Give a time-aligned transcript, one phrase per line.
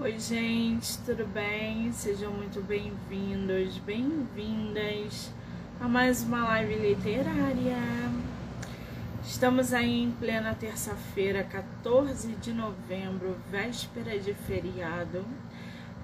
[0.00, 1.92] Oi, gente, tudo bem?
[1.92, 5.30] Sejam muito bem-vindos, bem-vindas
[5.78, 7.76] a mais uma live literária.
[9.22, 15.26] Estamos aí em plena terça-feira, 14 de novembro, véspera de feriado,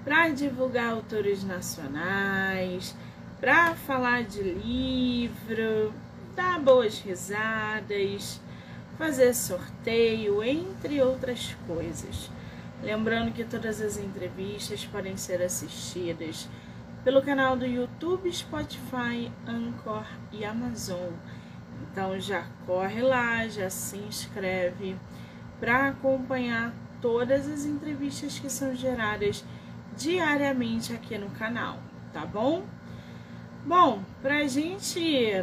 [0.05, 2.95] para divulgar autores nacionais,
[3.41, 5.91] para falar de livro,
[6.35, 8.39] dar boas risadas,
[8.99, 12.29] fazer sorteio, entre outras coisas.
[12.81, 16.47] Lembrando que todas as entrevistas podem ser assistidas
[17.03, 21.11] pelo canal do YouTube, Spotify, Anchor e Amazon.
[21.81, 24.95] Então já corre lá, já se inscreve
[25.59, 29.43] para acompanhar todas as entrevistas que são geradas
[29.97, 31.79] diariamente aqui no canal,
[32.13, 32.63] tá bom?
[33.65, 35.33] Bom, para a gente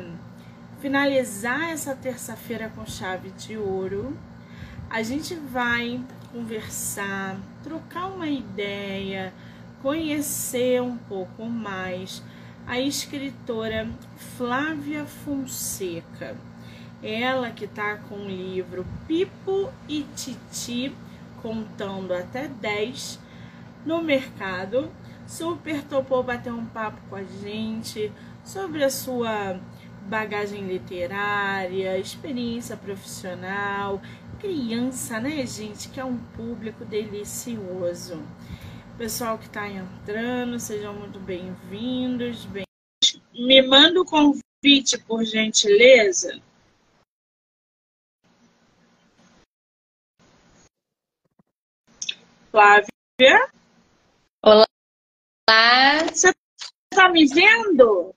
[0.80, 4.16] finalizar essa terça-feira com chave de ouro,
[4.88, 6.02] a gente vai
[6.36, 9.32] conversar, trocar uma ideia,
[9.82, 12.22] conhecer um pouco mais
[12.66, 13.88] a escritora
[14.36, 16.36] Flávia Fonseca.
[17.02, 20.94] Ela que está com o livro Pipo e Titi,
[21.40, 23.18] contando até 10
[23.86, 24.90] no mercado.
[25.26, 28.12] Super topou bater um papo com a gente
[28.44, 29.58] sobre a sua
[30.06, 34.02] bagagem literária, experiência profissional
[34.38, 35.88] criança, né, gente?
[35.88, 38.22] Que é um público delicioso.
[38.96, 42.44] Pessoal que está entrando, sejam muito bem-vindos.
[42.46, 42.64] Bem...
[43.34, 46.40] Me manda o convite, por gentileza.
[52.50, 53.50] Flávia?
[54.42, 54.66] Olá.
[56.10, 56.32] Você
[56.90, 58.15] está me vendo?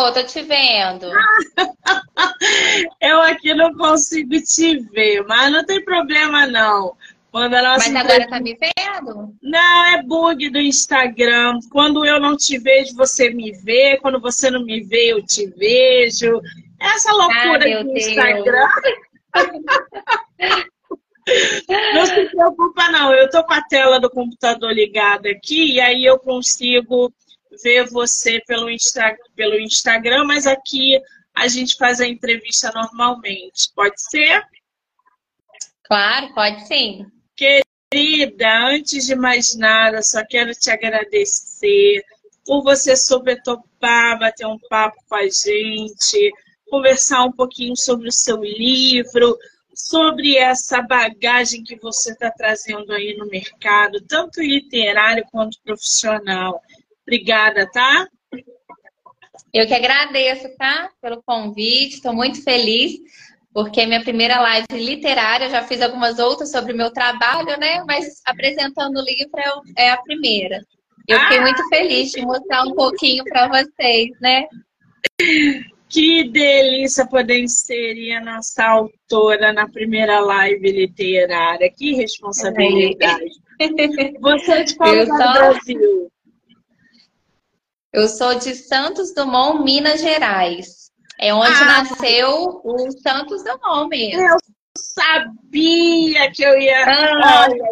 [0.00, 1.12] Tô, tô te vendo.
[3.02, 6.96] Eu aqui não consigo te ver, mas não tem problema não.
[7.30, 9.34] Quando a nossa mas agora tá me vendo?
[9.42, 11.58] Não, é bug do Instagram.
[11.70, 13.98] Quando eu não te vejo, você me vê.
[13.98, 16.40] Quando você não me vê, eu te vejo.
[16.80, 18.68] Essa loucura ah, do Instagram.
[21.94, 23.12] não se preocupa, não.
[23.12, 27.12] Eu tô com a tela do computador ligada aqui e aí eu consigo
[27.62, 31.00] ver você pelo, Insta, pelo Instagram, mas aqui
[31.34, 33.70] a gente faz a entrevista normalmente.
[33.74, 34.42] Pode ser?
[35.84, 37.06] Claro, pode sim.
[37.36, 42.04] Querida, antes de mais nada, só quero te agradecer
[42.46, 46.32] por você super topar, bater um papo com a gente,
[46.68, 49.36] conversar um pouquinho sobre o seu livro,
[49.74, 56.62] sobre essa bagagem que você está trazendo aí no mercado, tanto literário quanto profissional.
[57.06, 58.08] Obrigada, tá?
[59.52, 60.90] Eu que agradeço, tá?
[61.00, 62.98] Pelo convite, estou muito feliz,
[63.52, 67.58] porque é minha primeira live literária, eu já fiz algumas outras sobre o meu trabalho,
[67.58, 67.82] né?
[67.86, 70.64] Mas apresentando o livro é, é a primeira.
[71.08, 71.42] Eu fiquei ah!
[71.42, 74.46] muito feliz de mostrar um pouquinho para vocês, né?
[75.88, 81.68] Que delícia poder inserir a nossa autora na primeira live literária.
[81.76, 83.24] Que responsabilidade.
[83.58, 83.68] É.
[84.20, 86.12] Você é de qual lugar do Brasil?
[87.92, 90.90] Eu sou de Santos Dumont, Minas Gerais.
[91.18, 94.22] É onde ah, nasceu o Santos Dumont mesmo.
[94.22, 94.38] Eu
[94.78, 96.84] sabia que eu ia.
[96.86, 97.48] Ah.
[97.48, 97.64] Olha,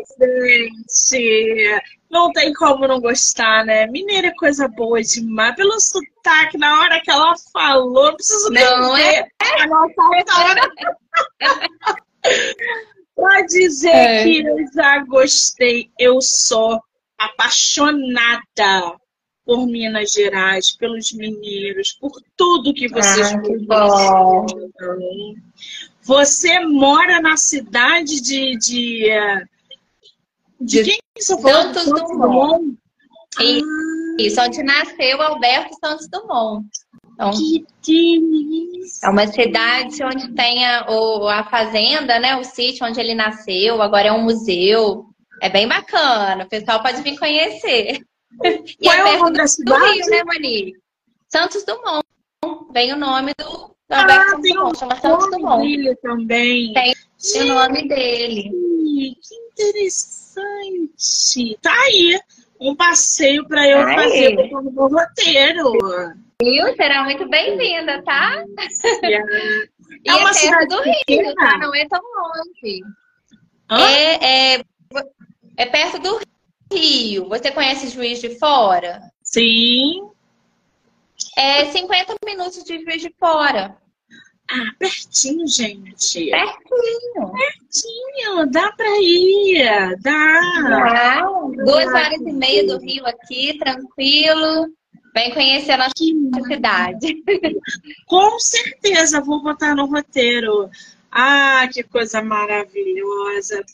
[1.08, 1.82] gente.
[2.10, 3.86] Não tem como não gostar, né?
[3.86, 5.54] Mineira é coisa boa demais.
[5.54, 9.28] Pelo sotaque, na hora que ela falou, não preciso não nem é?
[9.40, 10.68] A nossa autora.
[13.14, 14.24] Pode dizer é.
[14.24, 15.90] que eu já gostei.
[15.98, 16.80] Eu sou
[17.18, 18.98] apaixonada
[19.48, 23.56] por Minas Gerais, pelos mineiros, por tudo que vocês ah, que
[26.02, 28.58] Você mora na cidade de.
[28.58, 29.44] De, eh,
[30.60, 31.50] de, de quem falou?
[31.50, 32.76] Santos Dumont.
[33.38, 33.42] Ah.
[34.18, 36.68] Isso, onde nasceu Alberto Santos Dumont.
[37.14, 39.06] Então, que delícia!
[39.06, 40.84] É uma cidade onde tem a,
[41.32, 42.36] a fazenda, né?
[42.36, 45.06] O sítio onde ele nasceu, agora é um museu.
[45.40, 48.02] É bem bacana, o pessoal pode vir conhecer.
[48.42, 49.80] E Qual é, é o nome da cidade?
[49.80, 50.76] Do Rio, né, Mani?
[51.28, 52.04] Santos Dumont.
[52.72, 54.78] Vem o nome do, do ah, Alberto Santos Dumont.
[54.78, 55.96] Chama Santos Dumont.
[56.02, 56.72] Também.
[56.74, 56.94] Tem
[57.50, 58.50] o nome dele.
[59.22, 59.34] Que
[59.64, 61.58] interessante.
[61.60, 62.20] Tá aí.
[62.60, 65.72] Um passeio para eu tá fazer no meu roteiro.
[66.42, 66.74] Viu?
[66.76, 68.44] Será muito bem-vinda, tá?
[69.02, 69.26] Yeah.
[70.06, 70.80] É uma é cidade do.
[70.82, 71.58] Rio, tá?
[71.58, 72.82] Não é tão longe.
[73.70, 74.62] É, é,
[75.56, 76.37] é perto do Rio.
[77.28, 79.10] Você conhece Juiz de Fora?
[79.22, 80.08] Sim.
[81.36, 83.76] É 50 minutos de Juiz de Fora.
[84.50, 86.30] Ah, pertinho, gente.
[86.30, 87.32] Pertinho.
[87.32, 89.96] Pertinho, dá pra ir.
[90.00, 90.40] Dá.
[90.68, 91.22] dá.
[91.64, 94.72] Duas horas e meia do Rio aqui, tranquilo.
[95.14, 95.92] Vem conhecer a nossa
[96.46, 97.22] cidade.
[98.06, 100.70] Com certeza, vou botar no roteiro.
[101.10, 103.64] Ah, que coisa maravilhosa.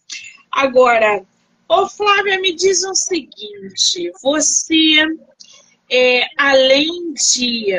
[0.51, 1.25] Agora,
[1.69, 5.05] ô Flávia, me diz o seguinte: você,
[5.91, 7.75] é, além de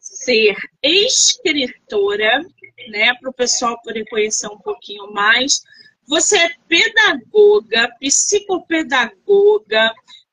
[0.00, 2.44] ser escritora,
[2.88, 5.62] né, para o pessoal poder conhecer um pouquinho mais.
[6.06, 9.90] Você é pedagoga, psicopedagoga,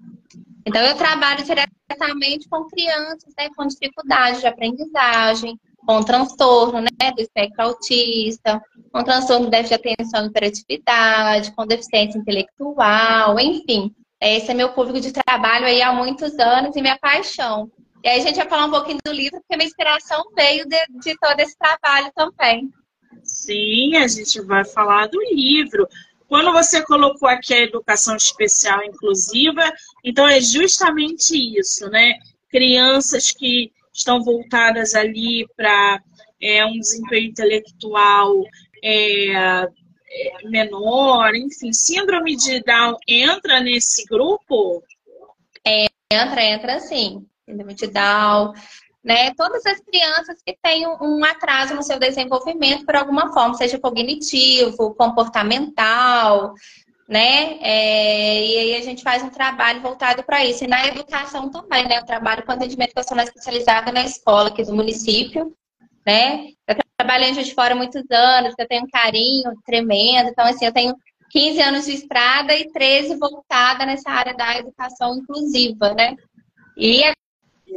[0.66, 3.48] Então eu trabalho diretamente com crianças, né?
[3.56, 9.90] Com dificuldade de aprendizagem, com transtorno né, do espectro autista, com transtorno de déficit de
[9.90, 13.94] atenção e hiperatividade, com deficiência intelectual, enfim.
[14.20, 17.70] Esse é meu público de trabalho aí há muitos anos e minha paixão.
[18.04, 20.76] E aí a gente vai falar um pouquinho do livro, porque minha inspiração veio de,
[21.00, 22.70] de todo esse trabalho também.
[23.22, 25.88] Sim, a gente vai falar do livro.
[26.28, 29.72] Quando você colocou aqui a educação especial inclusiva,
[30.04, 32.18] então é justamente isso, né?
[32.50, 35.98] Crianças que estão voltadas ali para
[36.42, 38.34] é, um desempenho intelectual
[38.82, 39.68] é, é,
[40.44, 44.82] menor, enfim, síndrome de Down entra nesse grupo?
[45.66, 47.26] É, entra, entra sim.
[47.46, 48.52] Síndrome de Down,
[49.04, 49.32] né?
[49.34, 54.94] Todas as crianças que têm um atraso no seu desenvolvimento por alguma forma, seja cognitivo,
[54.94, 56.54] comportamental,
[57.06, 57.58] né?
[57.60, 60.64] É, e aí a gente faz um trabalho voltado para isso.
[60.64, 61.98] E na educação também, né?
[61.98, 65.54] Eu trabalho com atendimento educacional especializado na escola aqui do município,
[66.06, 66.48] né?
[66.66, 70.30] Eu trabalhei em Juiz de Fora muitos anos, eu tenho um carinho tremendo.
[70.30, 70.94] Então, assim, eu tenho
[71.30, 76.16] 15 anos de estrada e 13 voltada nessa área da educação inclusiva, né?
[76.76, 77.02] E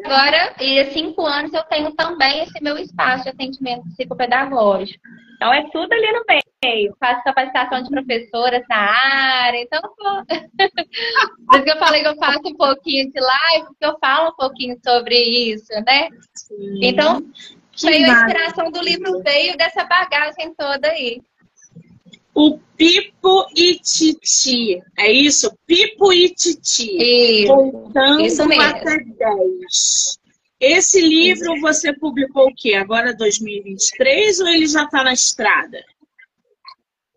[0.04, 5.04] agora, e há cinco anos, eu tenho também esse meu espaço de atendimento psicopedagógico.
[5.36, 6.96] Então, é tudo ali no meio.
[7.00, 9.62] Faço capacitação de professoras na área.
[9.62, 13.98] Então, por isso que eu falei que eu faço um pouquinho de live, porque eu
[14.00, 16.10] falo um pouquinho sobre isso, né?
[16.34, 16.80] Sim.
[16.82, 17.24] Então,
[17.84, 21.22] veio a inspiração do livro, veio dessa bagagem toda aí.
[22.40, 24.80] O Pipo e Titi.
[24.96, 25.52] É isso?
[25.66, 26.96] Pipo e Titi.
[27.42, 28.62] Isso, Contando isso mesmo.
[28.62, 30.20] até 10.
[30.60, 32.76] Esse livro você publicou o quê?
[32.76, 35.84] Agora 2023 ou ele já está na estrada?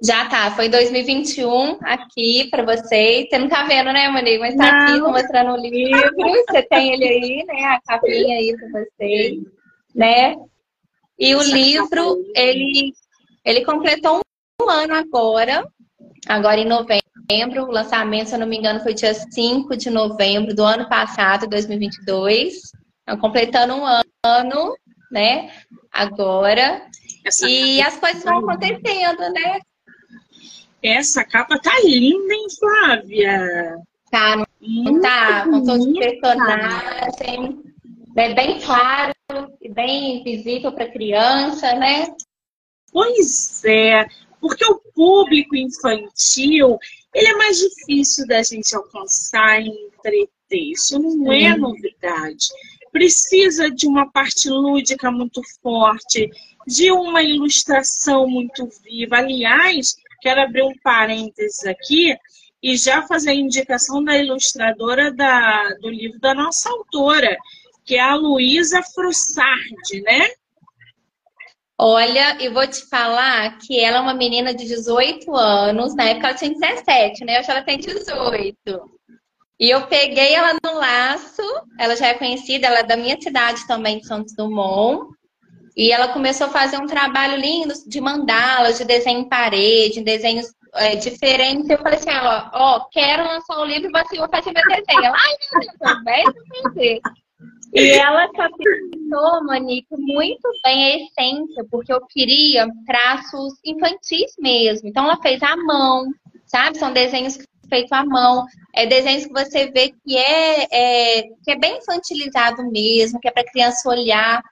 [0.03, 3.29] Já tá, foi 2021 aqui para vocês.
[3.29, 4.39] Você não tá vendo, né, Monique?
[4.39, 4.79] Mas tá não.
[4.87, 6.17] aqui, tô mostrando o livro.
[6.49, 7.65] Você tem ele aí, né?
[7.67, 9.39] A capinha aí para vocês,
[9.95, 10.35] né?
[11.19, 12.95] E o livro, ele,
[13.45, 14.30] ele completou um
[14.69, 15.67] ano agora,
[16.27, 17.65] agora em novembro.
[17.65, 21.49] O lançamento, se eu não me engano, foi dia 5 de novembro do ano passado,
[21.49, 22.73] 2022.
[23.03, 23.85] Então, completando um
[24.25, 24.77] ano,
[25.11, 25.51] né?
[25.93, 26.87] Agora.
[27.25, 29.61] Essa e as coisas vão acontecendo, né?
[30.83, 33.77] Essa capa tá linda, hein, Flávia?
[34.11, 35.45] Tá, não Muito tá?
[35.45, 37.57] Com todos os personagens.
[38.17, 39.13] É bem claro
[39.61, 42.13] e bem visível para criança, né?
[42.93, 44.07] Pois é,
[44.41, 46.79] porque o público infantil
[47.15, 50.73] ele é mais difícil da gente alcançar e entreter.
[50.73, 52.49] Isso não é novidade
[52.93, 56.29] precisa de uma parte lúdica muito forte,
[56.67, 59.17] de uma ilustração muito viva.
[59.17, 62.17] Aliás, quero abrir um parênteses aqui
[62.63, 67.37] e já fazer a indicação da ilustradora da, do livro da nossa autora,
[67.85, 70.29] que é a Luísa Frussardi, né?
[71.83, 76.29] Olha, eu vou te falar que ela é uma menina de 18 anos, na época
[76.29, 77.41] ela tinha 17, né?
[77.41, 78.55] Hoje ela tem 18.
[79.59, 81.41] E eu peguei ela no laço,
[81.79, 85.09] ela já é conhecida, ela é da minha cidade também, de Santos Dumont.
[85.75, 90.53] E ela começou a fazer um trabalho lindo de mandalas, de desenho em parede, desenhos
[90.75, 91.71] é, diferentes.
[91.71, 95.03] Eu falei assim, ó, ó, quero lançar um livro e você vai fazer meu desenho.
[95.03, 96.25] Ela, ai, meu Deus, vai
[96.63, 97.01] fazer.
[97.73, 104.89] E ela captou, Monique, muito bem a essência, porque eu queria traços infantis mesmo.
[104.89, 106.07] Então ela fez à mão,
[106.47, 106.79] sabe?
[106.79, 111.57] São desenhos feito à mão, é, desenhos que você vê que é, é que é
[111.57, 114.43] bem infantilizado mesmo, que é para criança olhar.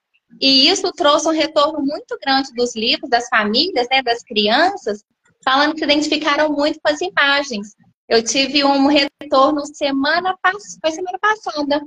[0.40, 5.02] E isso trouxe um retorno muito grande dos livros, das famílias, né, das crianças,
[5.44, 7.74] falando que se identificaram muito com as imagens.
[8.08, 10.34] Eu tive um retorno semana,
[10.80, 11.82] foi semana passada.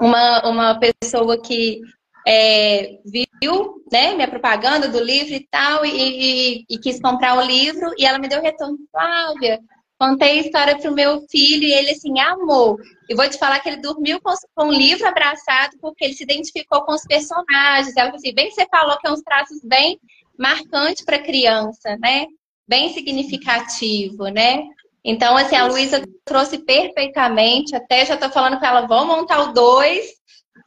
[0.00, 1.80] Uma, uma pessoa que
[2.26, 7.42] é, viu né, minha propaganda do livro e tal, e, e, e, quis comprar o
[7.42, 9.60] livro, e ela me deu retorno, Flávia,
[9.98, 12.76] contei a história para o meu filho, e ele assim, amou.
[13.08, 16.24] E vou te falar que ele dormiu com, com o livro abraçado, porque ele se
[16.24, 17.96] identificou com os personagens.
[17.96, 19.98] Ela assim, bem você falou que é uns traços bem
[20.38, 22.26] marcantes para criança, né?
[22.68, 24.64] Bem significativo, né?
[25.08, 29.52] Então, assim, a Luísa trouxe perfeitamente, até já estou falando com ela, vamos montar o
[29.52, 30.04] dois,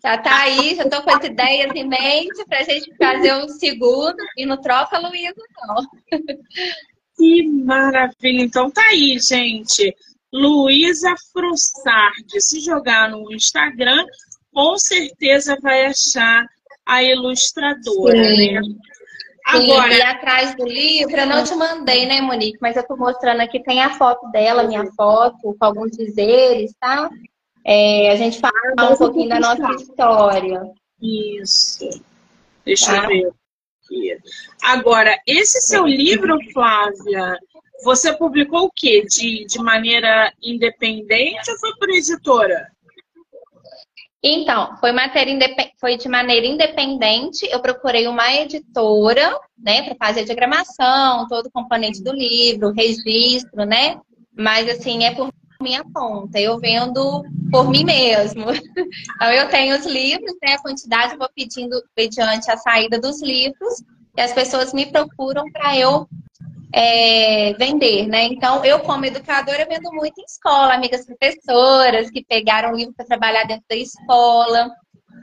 [0.02, 3.50] já tá aí, já estou com as ideias em mente para a gente fazer o
[3.50, 5.86] segundo, e não troca a Luísa, não.
[7.18, 8.42] Que maravilha!
[8.44, 9.94] Então tá aí, gente.
[10.32, 12.40] Luísa Frussardi.
[12.40, 14.06] Se jogar no Instagram,
[14.54, 16.46] com certeza vai achar
[16.86, 18.54] a ilustradora, Sim.
[18.54, 18.62] né?
[19.46, 22.60] Agora, e atrás do livro, eu não te mandei, né, Monique?
[22.62, 27.10] Mas eu tô mostrando aqui, tem a foto dela, minha foto, com alguns dizeres, tá?
[27.66, 30.62] É, a gente fala ah, um pouquinho da nossa história.
[31.02, 31.90] Isso.
[32.66, 33.04] Deixa tá?
[33.04, 33.32] eu ver
[33.90, 34.18] aqui.
[34.64, 37.38] Agora, esse seu livro, Flávia,
[37.84, 39.06] você publicou o quê?
[39.10, 42.68] De, de maneira independente ou foi por editora?
[44.22, 44.92] Então, foi,
[45.80, 47.48] foi de maneira independente.
[47.50, 53.66] Eu procurei uma editora, né, para fazer a diagramação, todo o componente do livro, registro,
[53.66, 54.00] né?
[54.36, 55.30] Mas, assim, é por
[55.62, 56.40] minha conta.
[56.40, 58.46] Eu vendo por mim mesmo.
[59.16, 60.54] Então, eu tenho os livros, né?
[60.54, 63.84] A quantidade eu vou pedindo mediante a saída dos livros.
[64.18, 66.08] E as pessoas me procuram para eu
[66.74, 68.26] é, vender, né?
[68.26, 73.44] Então, eu como educadora vendo muito em escola, amigas professoras que pegaram livro para trabalhar
[73.46, 74.70] dentro da escola.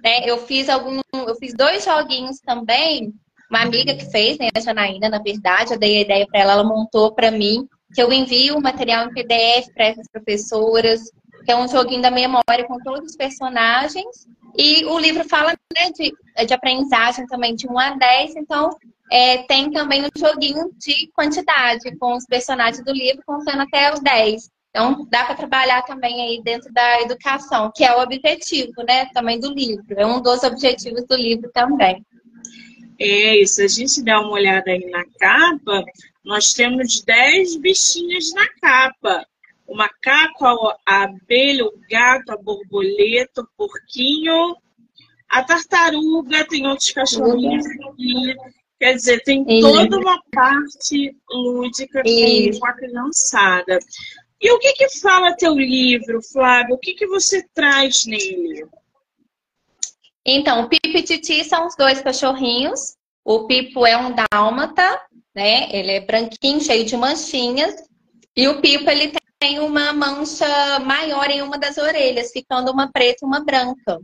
[0.02, 0.24] Né?
[0.24, 3.12] Eu fiz algum, eu fiz dois joguinhos também.
[3.48, 6.52] Uma amiga que fez, né, a Janaína, na verdade, eu dei a ideia para ela,
[6.54, 11.00] ela montou para mim, que eu envio o material em PDF para essas professoras,
[11.44, 14.26] que é um joguinho da memória com todos os personagens.
[14.58, 16.12] E o livro fala né, de,
[16.44, 18.70] de aprendizagem também de 1 a 10, então
[19.10, 24.00] é, tem também um joguinho de quantidade com os personagens do livro, contando até os
[24.00, 24.50] 10.
[24.70, 29.40] Então, dá para trabalhar também aí dentro da educação, que é o objetivo, né, também
[29.40, 29.84] do livro.
[29.96, 32.04] É um dos objetivos do livro também.
[32.98, 33.62] É, isso.
[33.62, 35.84] a gente der uma olhada aí na capa,
[36.25, 39.25] nós temos 10 bichinhos na capa.
[39.66, 40.44] O macaco,
[40.86, 44.56] a abelha, o gato, a borboleta, o porquinho,
[45.28, 48.34] a tartaruga, tem outros cachorrinhos aqui,
[48.78, 53.78] Quer dizer, tem toda uma parte lúdica com a criançada.
[54.40, 56.75] E o que que fala teu livro, Flávio?
[56.75, 58.66] O que que você traz nele?
[60.26, 62.97] Então, o Pipo e Titi são os dois cachorrinhos.
[63.25, 65.00] O Pipo é um dálmata,
[65.35, 65.68] né?
[65.75, 67.75] Ele é branquinho, cheio de manchinhas.
[68.37, 73.21] E o Pipo, ele tem uma mancha maior em uma das orelhas, ficando uma preta
[73.23, 73.99] e uma branca.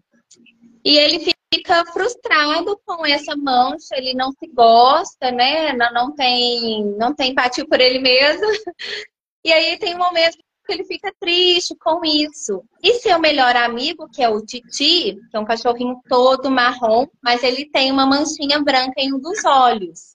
[0.84, 1.20] E ele
[1.52, 5.72] fica frustrado com essa mancha, ele não se gosta, né?
[5.72, 8.46] Não, não tem, não tem empatia por ele mesmo.
[9.44, 12.62] E aí tem um momento que ele fica triste com isso.
[12.80, 17.42] E seu melhor amigo, que é o Titi, que é um cachorrinho todo marrom, mas
[17.42, 20.14] ele tem uma manchinha branca em um dos olhos.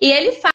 [0.00, 0.54] E ele fala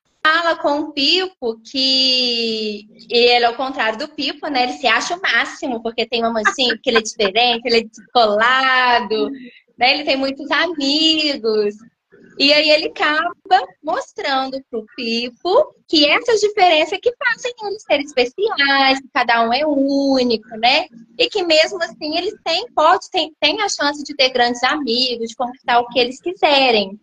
[0.61, 4.63] com o Pipo que ele, ao contrário do Pipo, né?
[4.63, 7.83] Ele se acha o máximo, porque tem uma manchinha, porque ele é diferente, ele é
[7.83, 9.29] descolado,
[9.77, 9.93] né?
[9.93, 11.75] Ele tem muitos amigos.
[12.37, 13.33] E aí ele acaba
[13.81, 19.53] mostrando para o Pipo que essas diferenças que fazem eles serem especiais, que cada um
[19.53, 20.87] é único, né?
[21.17, 25.29] E que mesmo assim eles têm, pode, têm, têm a chance de ter grandes amigos,
[25.29, 26.99] de conquistar o que eles quiserem.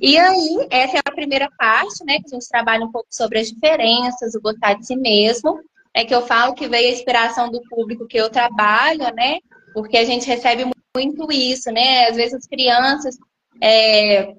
[0.00, 2.18] E aí, essa é a primeira parte, né?
[2.20, 5.60] Que a gente trabalha um pouco sobre as diferenças, o gostar de si mesmo.
[5.94, 9.38] É que eu falo que veio a inspiração do público que eu trabalho, né?
[9.74, 10.64] Porque a gente recebe
[10.96, 12.08] muito isso, né?
[12.08, 13.18] Às vezes as crianças
[13.60, 14.34] é,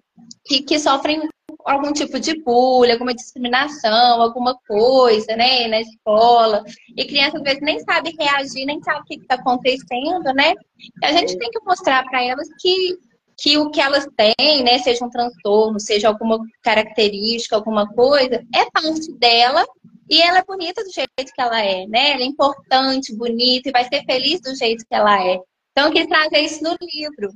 [0.45, 1.21] que, que sofrem
[1.65, 6.63] algum tipo de bullying, alguma discriminação, alguma coisa, né, na escola.
[6.95, 10.53] E crianças às vezes nem sabe reagir, nem sabe o que está acontecendo, né?
[11.01, 12.97] E a gente tem que mostrar para elas que,
[13.37, 18.69] que o que elas têm, né, seja um transtorno, seja alguma característica, alguma coisa, é
[18.71, 19.65] parte dela
[20.09, 22.11] e ela é bonita do jeito que ela é, né?
[22.11, 25.39] Ela é importante, bonita e vai ser feliz do jeito que ela é.
[25.71, 27.33] Então, eu quis trazer isso no livro.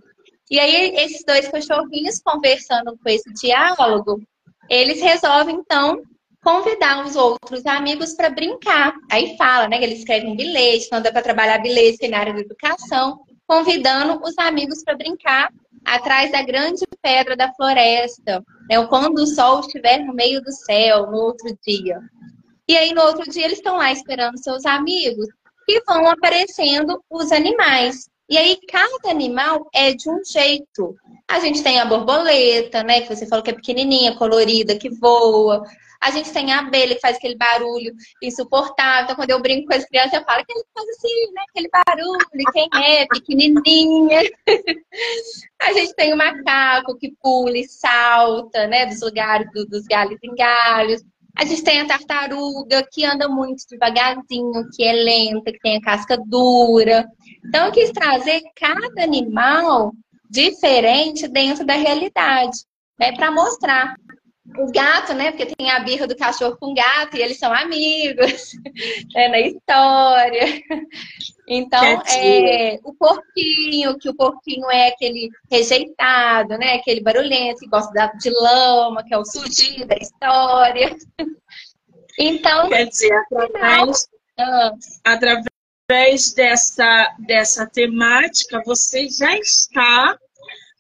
[0.50, 4.22] E aí, esses dois cachorrinhos conversando com esse diálogo,
[4.70, 6.02] eles resolvem, então,
[6.44, 8.94] convidar os outros amigos para brincar.
[9.12, 12.34] Aí fala, né, que ele escreve um bilhete, quando é para trabalhar bilhete na área
[12.34, 15.52] da educação, convidando os amigos para brincar
[15.84, 21.08] atrás da grande pedra da floresta, né, quando o sol estiver no meio do céu,
[21.08, 22.00] no outro dia.
[22.68, 25.28] E aí, no outro dia, eles estão lá esperando seus amigos
[25.68, 28.10] e vão aparecendo os animais.
[28.30, 30.96] E aí, cada animal é de um jeito.
[31.28, 33.02] A gente tem a borboleta, né?
[33.02, 35.64] Que você falou que é pequenininha, colorida, que voa.
[36.00, 39.04] A gente tem a abelha que faz aquele barulho insuportável.
[39.04, 41.42] Então, quando eu brinco com as crianças, eu falo que ele faz assim, né?
[41.50, 44.22] Aquele barulho, quem é, pequenininha.
[45.62, 48.86] a gente tem o macaco que pula e salta, né?
[48.86, 51.02] Dos lugares, do, dos galhos em galhos.
[51.38, 55.82] A gente tem a tartaruga que anda muito devagarzinho, que é lenta, que tem a
[55.82, 57.08] casca dura.
[57.46, 59.94] Então, eu quis trazer cada animal
[60.28, 62.58] diferente dentro da realidade,
[63.00, 63.12] né?
[63.12, 63.96] Para mostrar
[64.58, 65.32] o gato, né?
[65.32, 68.54] Porque tem a birra do cachorro com gato e eles são amigos
[69.14, 69.28] né?
[69.28, 70.64] na história.
[71.48, 76.76] Então, é, o porquinho, que o porquinho é aquele rejeitado, né?
[76.76, 80.96] Aquele barulhento que gosta de lama, que é o sujinho da história.
[82.20, 84.72] Então, quer dizer, através, ah.
[85.04, 90.18] através dessa, dessa temática, você já está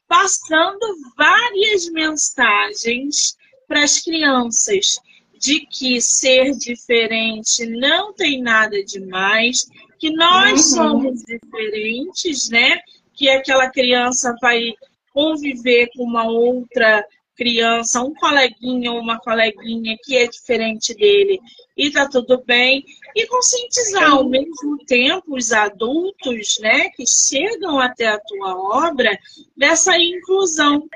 [0.07, 0.79] passando
[1.15, 4.99] várias mensagens para as crianças
[5.39, 9.67] de que ser diferente não tem nada demais,
[9.99, 10.75] que nós uhum.
[10.75, 12.79] somos diferentes, né?
[13.13, 14.73] Que aquela criança vai
[15.13, 21.39] conviver com uma outra criança, um coleguinha ou uma coleguinha que é diferente dele
[21.75, 22.83] e tá tudo bem.
[23.15, 29.17] E conscientizar ao mesmo tempo os adultos, né, que chegam até a tua obra
[29.55, 30.87] dessa inclusão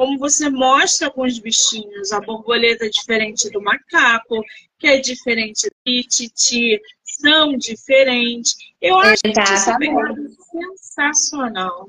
[0.00, 4.42] como você mostra com os bichinhos, a borboleta é diferente do macaco,
[4.78, 6.80] que é diferente do titi,
[7.20, 8.56] são diferentes.
[8.80, 10.20] Eu acho Exatamente.
[10.20, 11.88] isso sensacional.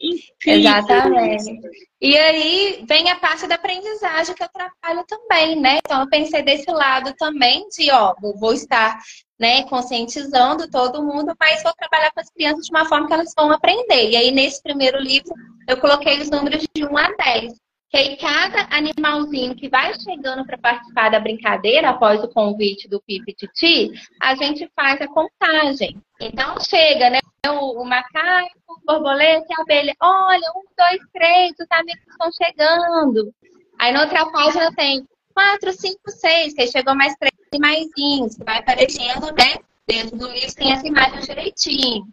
[0.00, 0.70] Incrível.
[0.70, 1.60] Exatamente.
[2.00, 5.78] E aí vem a parte da aprendizagem que eu trabalho também, né?
[5.78, 9.00] Então eu pensei desse lado também de, ó, vou estar
[9.38, 13.32] né, conscientizando todo mundo, mas vou trabalhar com as crianças de uma forma que elas
[13.36, 14.10] vão aprender.
[14.10, 15.32] E aí, nesse primeiro livro,
[15.68, 17.52] eu coloquei os números de 1 a 10.
[17.92, 23.02] Que aí, cada animalzinho que vai chegando para participar da brincadeira, após o convite do
[23.02, 26.02] Pipi Titi, a gente faz a contagem.
[26.18, 27.18] Então, chega, né?
[27.46, 29.94] O, o macaco, o borboleta e a abelha.
[30.00, 33.30] Olha, um, dois, três, os amigos estão chegando.
[33.78, 38.44] Aí, na outra página tem quatro, cinco, seis, que aí chegou mais três maisinhos, que
[38.44, 39.62] vai aparecendo, né?
[39.86, 42.06] Dentro do livro tem essa imagem direitinho.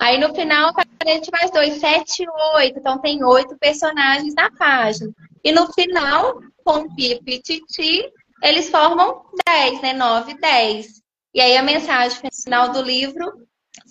[0.00, 2.78] Aí no final aparece mais dois, sete, oito.
[2.78, 5.10] Então tem oito personagens na página.
[5.42, 8.10] E no final, com Pipo e Titi,
[8.42, 9.92] eles formam dez, né?
[9.92, 11.02] Nove, dez.
[11.34, 13.32] E aí a mensagem final do livro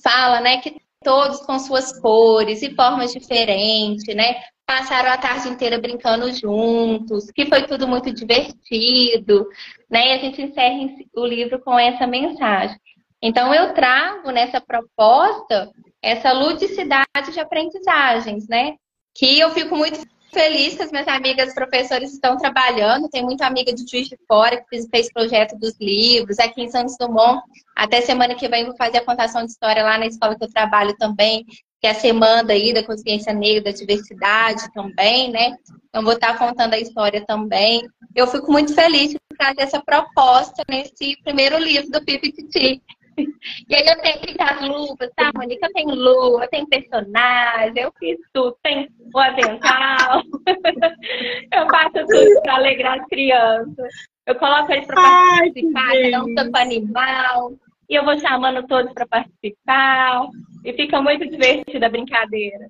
[0.01, 4.35] fala, né, que todos com suas cores e formas diferentes, né?
[4.65, 9.47] passaram a tarde inteira brincando juntos, que foi tudo muito divertido,
[9.89, 10.07] né?
[10.07, 12.77] E a gente encerra o livro com essa mensagem.
[13.21, 15.69] Então eu trago nessa proposta
[16.03, 18.75] essa ludicidade de aprendizagens, né?
[19.15, 19.99] Que eu fico muito
[20.33, 23.09] feliz que as minhas amigas professores estão trabalhando.
[23.09, 26.39] Tem muita amiga de Juiz de Fora que fez, fez projeto dos livros.
[26.39, 27.41] Aqui em Santos Dumont,
[27.75, 30.51] até semana que vem vou fazer a contação de história lá na escola que eu
[30.51, 31.45] trabalho também
[31.83, 35.53] que é a semana aí da consciência negra, da diversidade também, né?
[35.89, 37.85] Então, vou estar contando a história também.
[38.15, 42.81] Eu fico muito feliz de trazer essa proposta nesse primeiro livro do Pipi Titi.
[43.69, 45.63] E aí eu tenho que as luvas, tá, Monique?
[45.63, 50.23] Eu tenho lua, eu tenho personagem, eu fiz tudo, tem o avental.
[51.51, 53.89] eu faço tudo para alegrar as crianças.
[54.25, 57.53] Eu coloco eles para participar, cada um tampa animal.
[57.89, 60.27] E eu vou chamando todos para participar.
[60.63, 62.69] E fica muito divertida a brincadeira.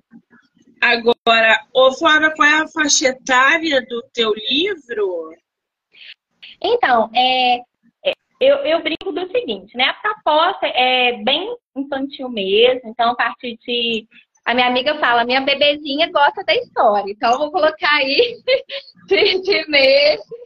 [0.80, 5.30] Agora, ô Flávia, qual é a faixa etária do teu livro?
[6.60, 7.60] Então, é,
[8.40, 9.84] eu, eu brinco do seguinte, né?
[9.84, 14.06] A proposta é bem infantil mesmo, então a partir de.
[14.44, 18.36] A minha amiga fala, minha bebezinha gosta da história, então eu vou colocar aí
[19.08, 20.44] de, de meses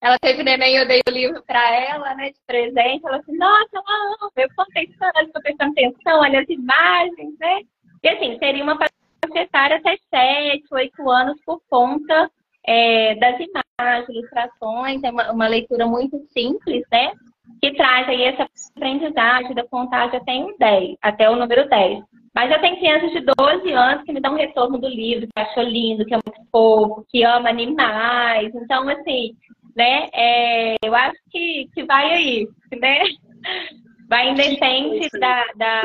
[0.00, 3.06] ela teve neném, eu dei o livro para ela, né, de presente.
[3.06, 7.60] Ela assim, nossa, ela eu contei história, estou prestando atenção, olha as imagens, né?
[8.02, 8.92] E assim, seria uma faixa
[9.34, 12.30] etária até 7, 8 anos por conta
[12.66, 17.12] é, das imagens, ilustrações, é uma, uma, leitura muito simples, né?
[17.60, 22.02] Que traz aí essa aprendizagem da contagem até o 10, até o número 10.
[22.34, 25.62] Mas eu tenho crianças de 12 anos que me dão retorno do livro, que achou
[25.62, 28.52] lindo, que é muito fofo, que ama animais.
[28.54, 29.34] Então, assim,
[29.74, 30.08] né?
[30.12, 32.48] É, eu acho que, que vai aí,
[32.78, 33.00] né?
[34.08, 35.82] Vai independente da, da,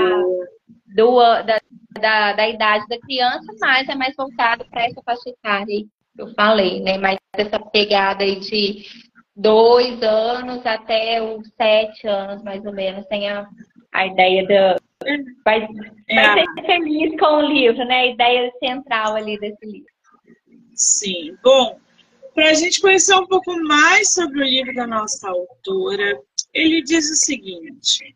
[0.95, 1.59] do, da,
[1.99, 6.81] da, da idade da criança, mas é mais voltado para essa faixa etária eu falei,
[6.81, 6.97] né?
[6.97, 8.85] Mais essa pegada aí de
[9.35, 13.47] dois anos até os sete anos, mais ou menos, tem a,
[13.93, 14.81] a ideia do.
[15.43, 15.67] Vai,
[16.09, 16.15] é.
[16.15, 18.01] vai ser feliz com o livro, né?
[18.01, 19.91] A ideia central ali desse livro.
[20.75, 21.35] Sim.
[21.43, 21.79] Bom,
[22.35, 26.19] para a gente conhecer um pouco mais sobre o livro da nossa autora,
[26.53, 28.15] ele diz o seguinte: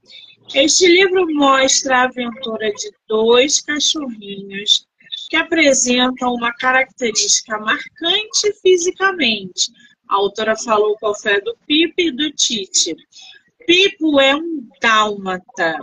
[0.54, 4.88] Este livro mostra a aventura de dois cachorrinhos
[5.30, 9.72] que apresentam uma característica marcante fisicamente.
[10.08, 12.96] A autora falou qual foi a do Pipe e do Tite.
[13.66, 15.78] Pipo é um dálmata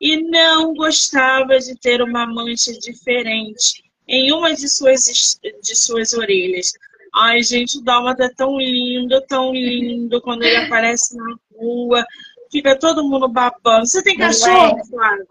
[0.00, 6.72] e não gostava de ter uma mancha diferente em uma de suas, de suas orelhas.
[7.14, 12.04] Ai, gente, o dálmata é tão lindo, tão lindo quando ele aparece na rua.
[12.50, 13.86] Fica todo mundo babando.
[13.86, 15.24] Você tem cachorro, Flávia?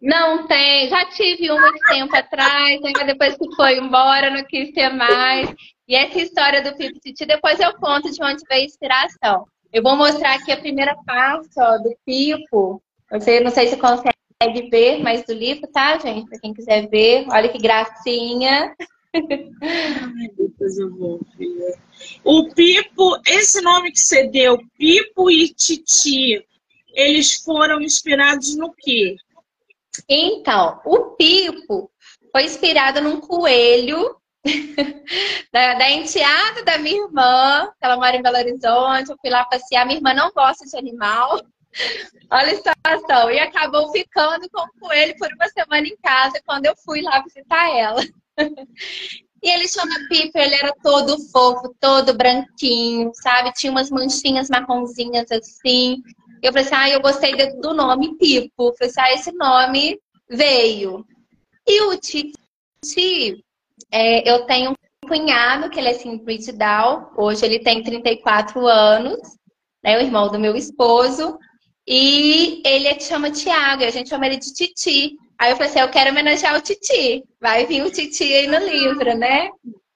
[0.00, 4.72] Não tem, já tive um muito tempo atrás, mas depois que foi embora, não quis
[4.72, 5.52] ter mais.
[5.86, 9.44] E essa história do Pipo Titi, depois eu conto de onde veio a inspiração.
[9.72, 12.82] Eu vou mostrar aqui a primeira parte ó, do Pipo.
[13.10, 16.28] Você não sei se consegue ver, mas do livro, tá, gente?
[16.28, 18.74] Para quem quiser ver, olha que gracinha.
[19.14, 21.76] Ai, depois eu vou ver.
[22.24, 26.42] O Pipo, esse nome que você deu, Pipo e Titi,
[26.94, 29.16] eles foram inspirados no quê?
[30.08, 31.90] Então, o Pipo
[32.32, 34.16] foi inspirado num coelho
[35.52, 39.84] da, da, enteada da minha irmã, ela mora em Belo Horizonte, eu fui lá passear,
[39.84, 41.40] minha irmã não gosta de animal.
[42.30, 43.30] Olha a situação.
[43.30, 47.22] E acabou ficando com o coelho por uma semana em casa quando eu fui lá
[47.22, 48.02] visitar ela.
[49.42, 53.50] E ele chama Pipo, ele era todo fofo, todo branquinho, sabe?
[53.54, 56.02] Tinha umas manchinhas marronzinhas assim.
[56.42, 58.68] Eu falei assim, ah, eu gostei do nome Pipo.
[58.68, 61.04] Eu falei assim, ah, esse nome veio.
[61.66, 63.44] E o Titi,
[63.92, 67.10] é, eu tenho um cunhado que ele é de Down.
[67.16, 69.18] Hoje ele tem 34 anos,
[69.82, 69.98] né?
[69.98, 71.38] O irmão do meu esposo.
[71.86, 75.16] E ele é chama Tiago, a gente chama ele de Titi.
[75.38, 77.24] Aí eu falei assim, eu quero homenagear o Titi.
[77.40, 79.50] Vai vir o Titi aí no livro, né?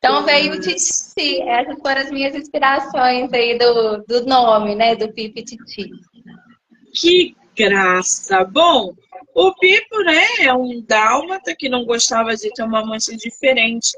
[0.05, 1.41] Então veio o Titi.
[1.41, 4.95] Essas foram as minhas inspirações aí do, do nome, né?
[4.95, 5.91] Do Pipe Titi.
[6.93, 8.45] Que graça!
[8.45, 8.93] Bom,
[9.35, 13.97] o Pipo, né, é um dálmata que não gostava de ter uma mancha diferente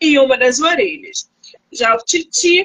[0.00, 1.30] em uma das orelhas.
[1.70, 2.64] Já o Titi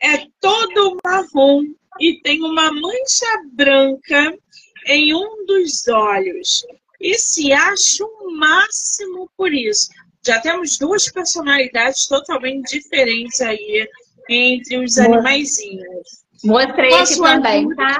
[0.00, 1.64] é todo marrom
[2.00, 4.38] e tem uma mancha branca
[4.86, 6.64] em um dos olhos.
[6.98, 9.90] E se acha o máximo por isso.
[10.24, 13.88] Já temos duas personalidades totalmente diferentes aí
[14.28, 16.24] entre os animaizinhos.
[16.44, 17.98] Mostrei aqui também, tá?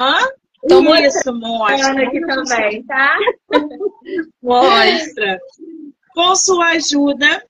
[0.00, 0.28] Hã?
[0.68, 2.06] Tô Isso, mostra.
[2.06, 3.16] aqui também, tá?
[4.42, 5.38] mostra.
[6.14, 7.46] Com sua ajuda,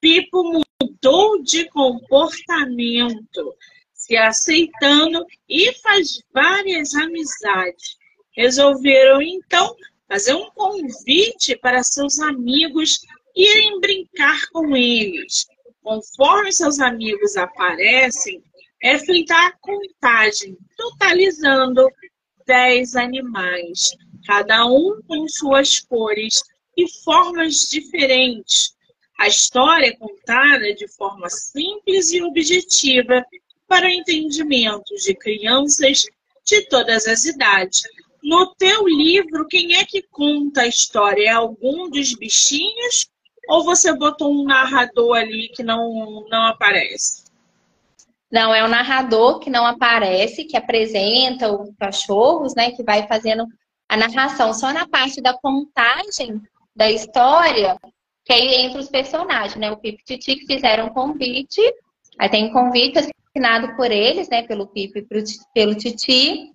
[0.00, 3.54] Pipo mudou de comportamento,
[3.94, 7.96] se aceitando e faz várias amizades.
[8.36, 9.74] Resolveram então
[10.08, 13.00] fazer um convite para seus amigos
[13.34, 15.46] irem brincar com eles.
[15.82, 18.42] Conforme seus amigos aparecem,
[18.82, 21.88] é feita a contagem, totalizando
[22.46, 23.90] 10 animais,
[24.26, 26.42] cada um com suas cores
[26.76, 28.74] e formas diferentes.
[29.18, 33.24] A história é contada de forma simples e objetiva
[33.66, 36.04] para o entendimento de crianças
[36.44, 37.82] de todas as idades.
[38.26, 41.28] No teu livro, quem é que conta a história?
[41.28, 43.08] É algum dos bichinhos
[43.48, 47.22] ou você botou um narrador ali que não, não aparece?
[48.28, 52.72] Não, é o narrador que não aparece, que apresenta os cachorros, né?
[52.72, 53.46] Que vai fazendo
[53.88, 54.52] a narração.
[54.52, 56.42] Só na parte da contagem
[56.74, 57.78] da história,
[58.24, 59.70] que aí entra os personagens, né?
[59.70, 61.60] O Pipo e o Titi fizeram um convite.
[62.18, 64.42] Aí tem um convite assinado por eles, né?
[64.42, 65.06] Pelo Pipo e
[65.54, 66.50] pelo Titi.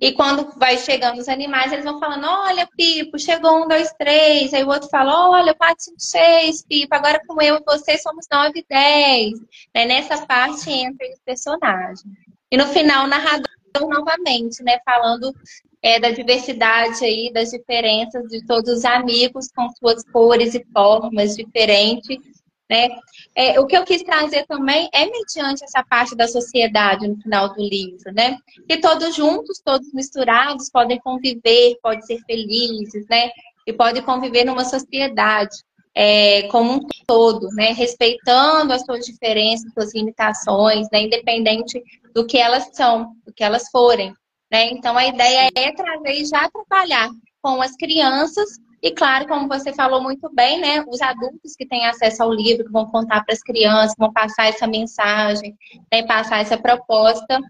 [0.00, 4.52] E quando vai chegando os animais, eles vão falando: Olha, Pipo, chegou um, dois, três.
[4.52, 6.94] Aí o outro fala: Olha, quatro, cinco, seis, Pipo.
[6.94, 9.38] Agora, com eu e você, somos nove, dez.
[9.74, 9.86] Né?
[9.86, 12.04] Nessa parte entra os personagens.
[12.50, 13.46] E no final, o narrador
[13.88, 14.78] novamente, né?
[14.84, 15.34] Falando
[15.82, 21.36] é, da diversidade aí, das diferenças de todos os amigos com suas cores e formas
[21.36, 22.35] diferentes
[22.68, 22.88] né?
[23.34, 27.54] É, o que eu quis trazer também é mediante essa parte da sociedade no final
[27.54, 28.36] do livro, né?
[28.68, 33.30] Que todos juntos, todos misturados, podem conviver, podem ser felizes, né?
[33.66, 35.56] E podem conviver numa sociedade.
[35.98, 37.72] é, como um todo, né?
[37.72, 41.02] Respeitando as suas diferenças, suas limitações, né?
[41.02, 41.82] Independente
[42.14, 44.12] do que elas são, do que elas forem.
[44.50, 44.70] Né?
[44.70, 47.08] Então, a ideia é trazer e já trabalhar
[47.42, 48.48] com as crianças
[48.82, 50.84] e, claro, como você falou muito bem, né?
[50.86, 54.46] Os adultos que têm acesso ao livro, que vão contar para as crianças, vão passar
[54.46, 55.56] essa mensagem,
[55.92, 56.02] né?
[56.06, 57.40] passar essa proposta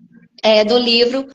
[0.42, 1.28] é, do livro,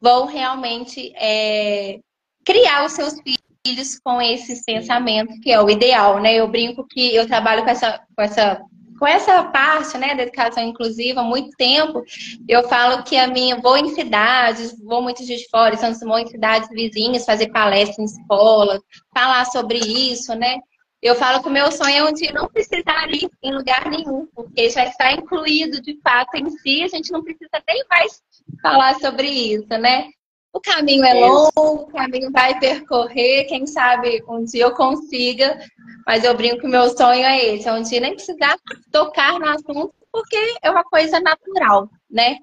[0.00, 1.98] vão realmente é,
[2.44, 6.34] criar os seus filhos com esse pensamento, que é o ideal, né?
[6.34, 8.60] Eu brinco que eu trabalho com essa, com essa
[9.04, 12.02] com essa parte né, da educação inclusiva há muito tempo,
[12.48, 16.26] eu falo que a minha vou em cidades, vou muitos dias fora, então vou em
[16.26, 18.80] cidades vizinhas, fazer palestra em escolas,
[19.12, 20.58] falar sobre isso, né?
[21.02, 24.26] Eu falo que o meu sonho é um dia não precisar ir em lugar nenhum,
[24.34, 28.22] porque já está incluído de fato em si, a gente não precisa nem mais
[28.62, 30.08] falar sobre isso, né?
[30.54, 35.58] O caminho é longo, o caminho vai percorrer, quem sabe um dia eu consiga,
[36.06, 38.56] mas eu brinco que o meu sonho é esse, é um dia nem precisar
[38.92, 42.38] tocar no assunto, porque é uma coisa natural, né?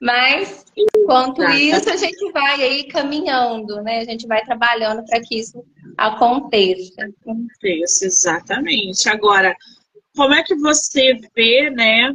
[0.00, 3.98] Mas, enquanto isso, a gente vai aí caminhando, né?
[3.98, 5.62] A gente vai trabalhando para que isso
[5.98, 7.10] aconteça.
[7.20, 9.06] Aconteça, exatamente.
[9.08, 9.54] Agora,
[10.16, 12.14] como é que você vê, né?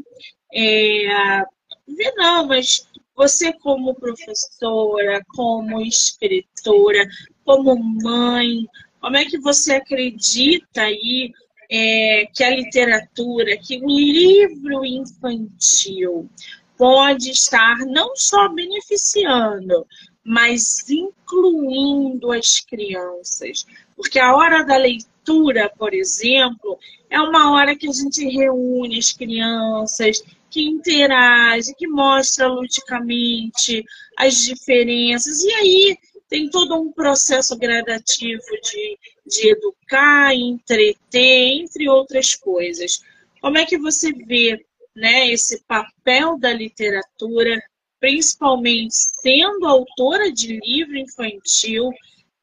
[0.51, 1.43] É,
[1.87, 7.07] vê não, mas você, como professora, como escritora,
[7.45, 8.67] como mãe,
[8.99, 11.31] como é que você acredita aí
[11.69, 16.29] é, que a literatura, que o livro infantil
[16.77, 19.85] pode estar não só beneficiando,
[20.23, 23.65] mas incluindo as crianças?
[23.95, 26.77] Porque a hora da leitura, por exemplo,
[27.09, 30.23] é uma hora que a gente reúne as crianças,
[30.53, 33.83] que interage, que mostra ludicamente
[34.15, 35.43] as diferenças.
[35.43, 35.97] E aí
[36.29, 43.01] tem todo um processo gradativo de, de educar, entreter, entre outras coisas.
[43.41, 44.63] Como é que você vê
[44.95, 47.59] né, esse papel da literatura,
[47.99, 51.89] principalmente sendo autora de livro infantil,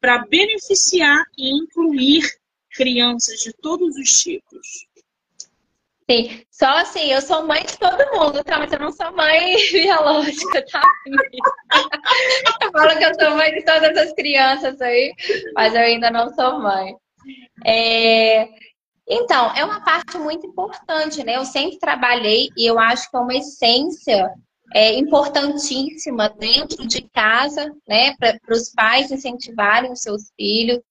[0.01, 2.29] para beneficiar e incluir
[2.71, 4.85] crianças de todos os tipos?
[6.11, 8.59] Sim, só assim, eu sou mãe de todo mundo, tá?
[8.59, 10.83] Mas eu não sou mãe biológica, tá?
[12.61, 15.13] eu falo que eu sou mãe de todas as crianças aí,
[15.55, 16.97] mas eu ainda não sou mãe.
[17.65, 18.49] É...
[19.07, 21.37] Então, é uma parte muito importante, né?
[21.37, 24.29] Eu sempre trabalhei e eu acho que é uma essência
[24.73, 28.15] é, importantíssima dentro de casa, né?
[28.17, 30.81] Para os pais incentivarem os seus filhos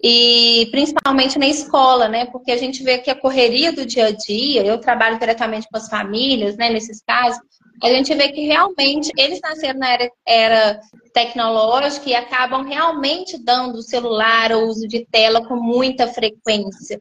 [0.00, 2.26] e principalmente na escola, né?
[2.26, 5.76] Porque a gente vê que a correria do dia a dia, eu trabalho diretamente com
[5.76, 6.70] as famílias, né?
[6.70, 7.40] Nesses casos,
[7.82, 10.80] a gente vê que realmente eles nasceram na era, era
[11.12, 17.00] tecnológica e acabam realmente dando o celular ou uso de tela com muita frequência.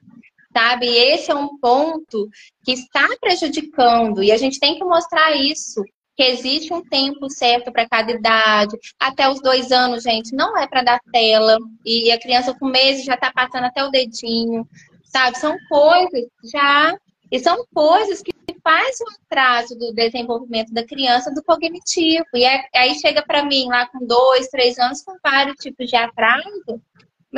[0.51, 0.87] Sabe?
[0.87, 2.27] E esse é um ponto
[2.63, 5.83] que está prejudicando e a gente tem que mostrar isso
[6.17, 8.75] que existe um tempo certo para cada idade.
[8.99, 11.59] Até os dois anos, gente, não é para dar tela.
[11.85, 14.67] E a criança com meses já está passando até o dedinho,
[15.03, 15.37] sabe?
[15.37, 16.97] São coisas já.
[17.31, 22.25] E são coisas que faz o atraso do desenvolvimento da criança do cognitivo.
[22.33, 25.95] E é, aí chega para mim lá com dois, três anos, com vários tipos de
[25.95, 26.81] atraso.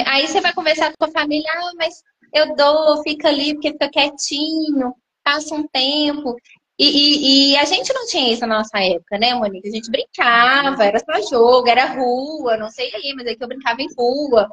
[0.06, 2.02] Aí você vai conversar com a família, ah, mas
[2.34, 6.38] eu dou, fica ali porque fica quietinho, passa um tempo.
[6.80, 9.68] E, e, e, a gente não tinha isso na nossa época, né, Monique?
[9.68, 13.50] A gente brincava, era só jogo, era rua, não sei aí, mas é que eu
[13.50, 14.50] brincava em rua.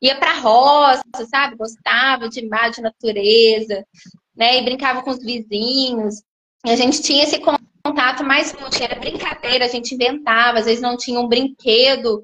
[0.00, 1.56] Ia pra roça, sabe?
[1.56, 3.84] Gostava de mar, de natureza,
[4.36, 4.58] né?
[4.58, 6.22] E brincava com os vizinhos.
[6.64, 10.80] E a gente tinha esse contato mais forte, era brincadeira, a gente inventava, às vezes
[10.80, 12.22] não tinha um brinquedo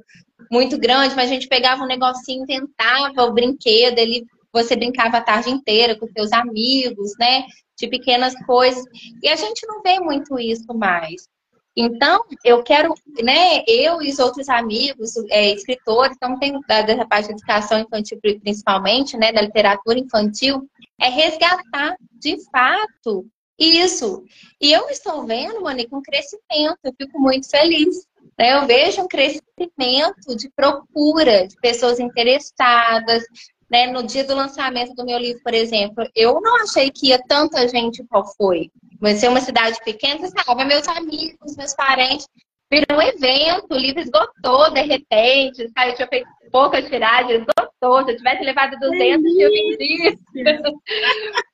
[0.51, 5.23] muito grande, mas a gente pegava um negocinho, inventava o brinquedo, ele, você brincava a
[5.23, 7.45] tarde inteira com seus amigos, né?
[7.81, 8.85] de pequenas coisas.
[9.23, 11.29] E a gente não vê muito isso mais.
[11.75, 17.29] Então, eu quero, né, eu e os outros amigos, é, escritores, então tem dessa parte
[17.29, 20.69] de educação infantil principalmente, né, da literatura infantil,
[21.01, 23.25] é resgatar de fato
[23.59, 24.25] isso.
[24.61, 28.05] E eu estou vendo, Monique, um crescimento, eu fico muito feliz.
[28.39, 28.55] Né?
[28.55, 33.23] Eu vejo um crescimento de procura de pessoas interessadas,
[33.71, 33.87] né?
[33.87, 37.69] No dia do lançamento do meu livro, por exemplo, eu não achei que ia tanta
[37.69, 38.71] gente qual foi.
[39.01, 42.29] Vai ser uma cidade pequena, você sabe, meus amigos, meus parentes.
[42.73, 45.91] Virou um evento, o livro esgotou de repente, sabe?
[45.91, 48.05] Eu tinha feito pouca tiragem, esgotou.
[48.05, 50.19] Se eu tivesse levado 200, eu vendi.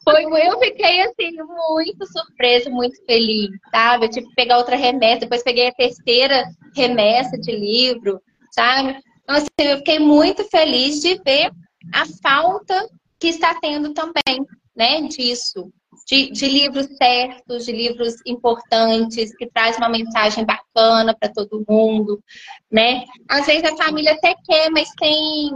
[0.05, 1.33] Foi, eu fiquei, assim,
[1.67, 4.07] muito surpresa, muito feliz, sabe?
[4.07, 8.99] Eu tive que pegar outra remessa, depois peguei a terceira remessa de livro, sabe?
[9.23, 11.51] Então, assim, eu fiquei muito feliz de ver
[11.93, 15.73] a falta que está tendo também, né, disso.
[16.07, 22.23] De, de, livros certos, de livros importantes, que traz uma mensagem bacana para todo mundo,
[22.71, 23.05] né?
[23.29, 25.51] Às vezes a família até quer, mas tem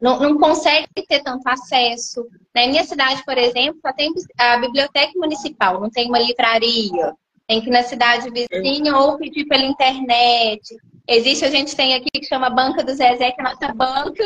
[0.00, 2.26] não, não consegue ter tanto acesso.
[2.54, 7.14] Na minha cidade, por exemplo, só tem a biblioteca municipal, não tem uma livraria.
[7.46, 10.76] Tem que ir na cidade vizinha ou pedir pela internet.
[11.08, 14.24] Existe, a gente tem aqui que chama Banca do Zezé, que é a nossa banca,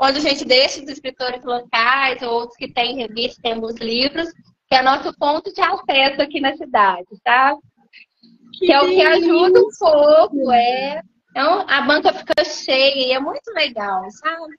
[0.00, 4.32] onde a gente deixa os escritores locais ou outros que têm revista, temos livros,
[4.68, 7.54] que é nosso ponto de acesso aqui na cidade, tá?
[8.54, 11.02] Que, que é o que ajuda um pouco, é.
[11.30, 14.54] Então, a banca fica cheia e é muito legal, sabe?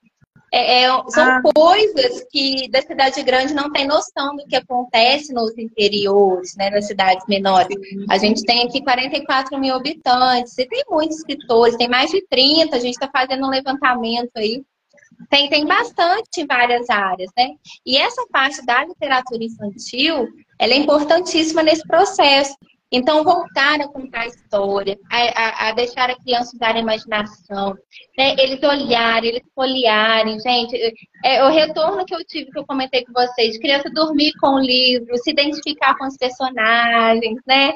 [0.53, 1.41] É, é, são ah.
[1.55, 6.87] coisas que da cidade grande não tem noção do que acontece nos interiores, né, nas
[6.87, 7.75] cidades menores.
[8.09, 12.75] A gente tem aqui 44 mil habitantes e tem muitos escritores, tem mais de 30,
[12.75, 14.61] a gente está fazendo um levantamento aí.
[15.29, 17.51] Tem, tem bastante em várias áreas, né?
[17.85, 20.27] E essa parte da literatura infantil,
[20.59, 22.55] ela é importantíssima nesse processo.
[22.91, 27.73] Então, voltar a contar a história, a, a, a deixar a criança usar a imaginação,
[28.17, 28.35] né?
[28.37, 30.77] eles olharem, eles folhearem, gente.
[31.23, 34.59] É, o retorno que eu tive, que eu comentei com vocês, criança dormir com o
[34.59, 37.71] livro, se identificar com os personagens, né?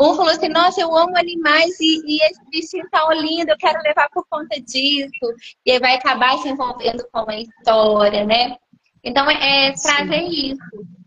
[0.00, 3.82] Um falou assim, nossa, eu amo animais e, e esse bichinho tá lindo, eu quero
[3.82, 5.34] levar por conta disso.
[5.66, 8.56] E aí vai acabar se envolvendo com a história, né?
[9.04, 10.56] Então, é, é trazer isso,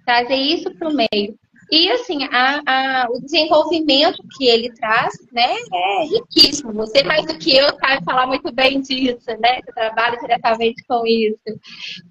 [0.05, 1.35] trazer isso para o meio.
[1.69, 6.71] E assim, a, a, o desenvolvimento que ele traz, né, é riquíssimo.
[6.73, 9.59] Você mais do que eu sabe falar muito bem disso, né?
[9.61, 11.37] Você trabalha diretamente com isso.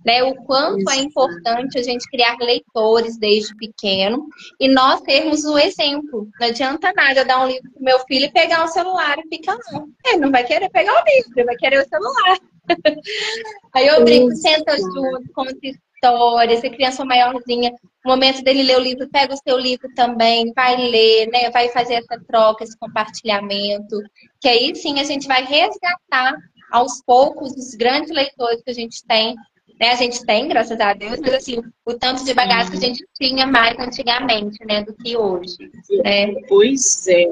[0.04, 0.22] Né?
[0.24, 1.00] O quanto é isso.
[1.00, 4.26] é importante a gente criar leitores desde pequeno
[4.60, 6.28] e nós termos o exemplo.
[6.38, 9.54] Não adianta nada dar um livro pro meu filho e pegar um celular e ficar
[9.54, 9.84] lá.
[10.06, 12.38] Ele não vai querer pegar o livro, ele vai querer o celular.
[13.74, 17.72] Aí eu brinco, senta junto, conta história, se a criança maiorzinha,
[18.06, 21.50] no momento dele ler o livro, pega o seu livro também, vai ler, né?
[21.50, 24.00] Vai fazer essa troca, esse compartilhamento.
[24.40, 26.36] Que aí sim a gente vai resgatar
[26.70, 29.34] aos poucos os grandes leitores que a gente tem.
[29.80, 29.90] Né?
[29.90, 33.04] A gente tem, graças a Deus, mas assim, o tanto de bagagem que a gente
[33.20, 35.56] tinha mais antigamente, né, do que hoje.
[36.04, 36.32] Né?
[36.48, 37.26] Pois é.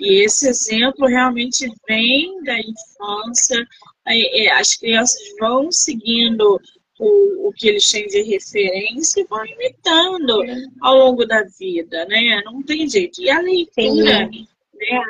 [0.00, 3.66] E esse exemplo realmente vem da infância.
[4.08, 6.60] É, as crianças vão seguindo
[6.98, 10.42] o, o que eles têm de referência e vão imitando
[10.80, 12.42] ao longo da vida, né?
[12.44, 13.20] Não tem jeito.
[13.20, 15.02] E a leitura né,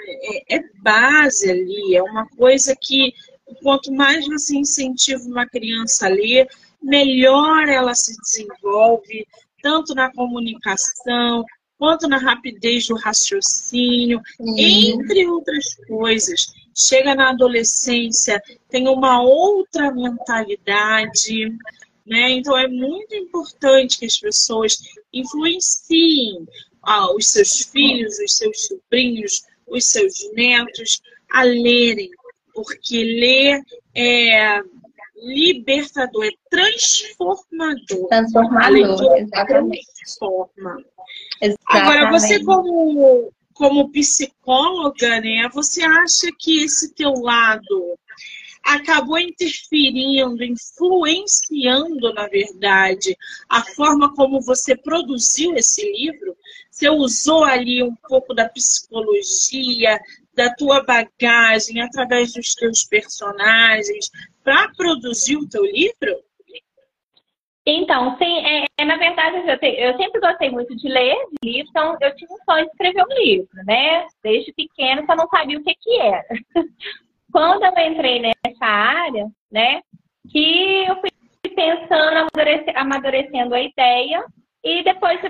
[0.48, 3.12] é, é base ali, é uma coisa que
[3.62, 6.48] quanto mais você incentiva uma criança a ler,
[6.82, 9.26] melhor ela se desenvolve,
[9.62, 11.44] tanto na comunicação,
[11.78, 16.52] quanto na rapidez do raciocínio, entre outras coisas.
[16.78, 21.48] Chega na adolescência, tem uma outra mentalidade,
[22.06, 22.32] né?
[22.32, 24.78] Então é muito importante que as pessoas
[25.12, 26.46] influenciem
[26.82, 31.00] ah, os seus filhos, os seus sobrinhos, os seus netos
[31.32, 32.10] a lerem,
[32.54, 33.62] porque ler
[33.94, 34.60] é
[35.16, 38.08] libertador, é transformador.
[38.08, 39.86] Transformador, exatamente.
[39.94, 40.84] Transforma.
[41.40, 41.58] Exatamente.
[41.66, 47.98] Agora, você como, como psicóloga, né, você acha que esse teu lado
[48.62, 53.16] acabou interferindo, influenciando, na verdade,
[53.48, 56.36] a forma como você produziu esse livro?
[56.70, 59.98] Você usou ali um pouco da psicologia,
[60.34, 64.10] da tua bagagem, através dos teus personagens,
[64.44, 66.22] para produzir o teu livro?
[67.68, 71.68] Então, sim, é, é na verdade, eu, te, eu, sempre gostei muito de ler livros,
[71.70, 74.06] então eu tive um sonho de escrever um livro, né?
[74.22, 76.24] Desde pequeno, só não sabia o que, que era.
[77.32, 79.80] Quando eu entrei nessa área, né,
[80.30, 81.10] que eu fui
[81.54, 82.28] pensando,
[82.76, 84.24] amadurecendo a ideia,
[84.62, 85.20] e depois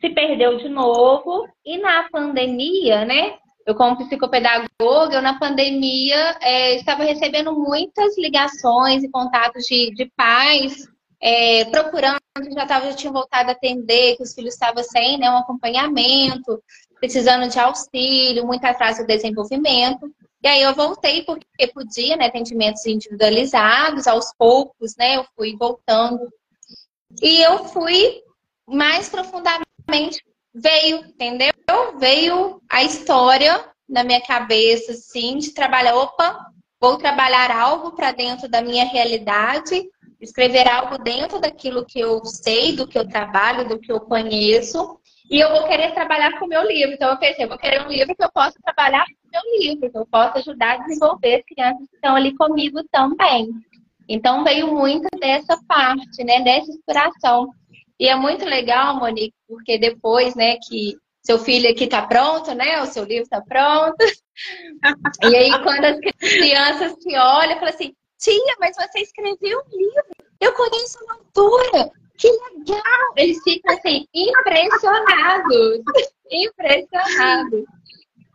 [0.00, 1.48] se perdeu de novo.
[1.64, 9.02] E na pandemia, né, eu como psicopedagoga, eu na pandemia é, estava recebendo muitas ligações
[9.02, 10.92] e contatos de, de pais
[11.24, 12.20] é, procurando,
[12.52, 16.62] já, tava, já tinha voltado a atender, que os filhos estavam sem né, um acompanhamento,
[17.00, 20.14] precisando de auxílio, muito atraso do desenvolvimento.
[20.42, 26.30] E aí eu voltei porque podia, né, atendimentos individualizados, aos poucos, né, eu fui voltando.
[27.22, 28.20] E eu fui
[28.66, 30.22] mais profundamente,
[30.54, 31.54] veio, entendeu?
[31.98, 36.38] Veio a história na minha cabeça, assim, de trabalhar, opa,
[36.78, 39.88] vou trabalhar algo para dentro da minha realidade
[40.24, 44.98] escrever algo dentro daquilo que eu sei, do que eu trabalho, do que eu conheço,
[45.30, 46.94] e eu vou querer trabalhar com o meu livro.
[46.94, 49.60] Então, eu pensei, eu vou querer um livro que eu possa trabalhar com o meu
[49.60, 53.48] livro, que eu possa ajudar a desenvolver as crianças que estão ali comigo também.
[54.08, 57.48] Então veio muito dessa parte, né, dessa inspiração.
[57.98, 62.82] E é muito legal, Monique, porque depois, né, que seu filho aqui está pronto, né?
[62.82, 63.96] O seu livro está pronto.
[65.22, 67.94] e aí, quando as crianças te olham, falam assim,
[68.24, 70.04] tia, mas você escreveu um livro.
[70.40, 71.90] Eu conheço a autora.
[72.16, 73.12] Que legal!
[73.16, 75.80] Eles ficam assim, impressionados.
[76.30, 77.64] impressionados.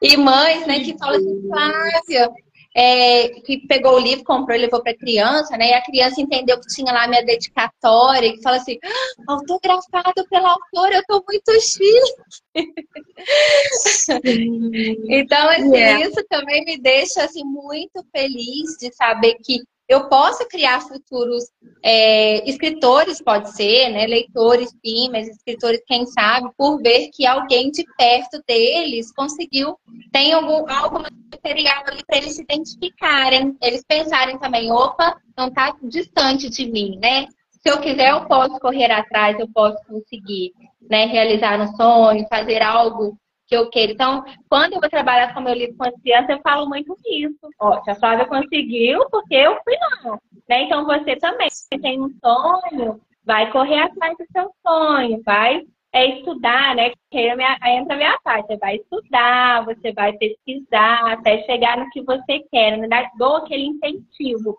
[0.01, 2.31] E mães, né, que falam assim, Flávia,
[2.75, 5.69] é, que pegou o livro, comprou e levou para a criança, né?
[5.69, 10.51] E a criança entendeu que tinha lá minha dedicatória, que fala assim, ah, autografado pela
[10.51, 12.13] autora, eu tô muito chique.
[15.09, 16.07] então, assim, yeah.
[16.07, 21.45] isso também me deixa assim, muito feliz de saber que eu posso criar futuros
[21.83, 24.05] é, escritores, pode ser, né?
[24.05, 29.79] Leitores, sim, mas escritores, quem sabe, por ver que alguém de perto deles conseguiu,
[30.11, 35.75] tem algum, algo material ali para eles se identificarem, eles pensarem também, opa, não está
[35.81, 37.25] distante de mim, né?
[37.49, 40.53] Se eu quiser, eu posso correr atrás, eu posso conseguir,
[40.87, 41.05] né?
[41.05, 43.17] Realizar um sonho, fazer algo
[43.49, 43.93] que eu queiro.
[43.93, 47.49] Então, quando eu vou trabalhar com meu livro com as crianças, eu falo muito disso.
[47.59, 50.19] Ó, se a Flávia conseguiu, porque eu fui não.
[50.47, 50.63] Né?
[50.63, 51.49] Então, você também
[51.81, 56.91] tem um sonho, vai correr atrás do seu sonho, vai é estudar, né?
[57.09, 58.45] Que aí, entra a minha parte.
[58.45, 62.73] Você vai estudar, você vai pesquisar até chegar no que você quer.
[62.73, 64.55] Na verdade, dou aquele incentivo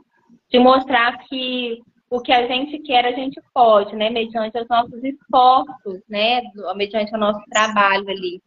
[0.51, 1.81] de mostrar que
[2.11, 4.11] o que a gente quer, a gente pode, né?
[4.11, 6.41] Mediante os nossos esforços, né?
[6.75, 8.43] Mediante o nosso trabalho ali.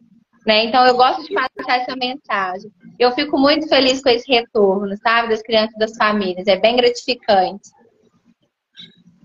[0.46, 0.66] Né?
[0.66, 2.70] Então, eu gosto de passar essa mensagem.
[2.98, 5.28] Eu fico muito feliz com esse retorno, sabe?
[5.28, 6.46] Das crianças das famílias.
[6.46, 7.70] É bem gratificante.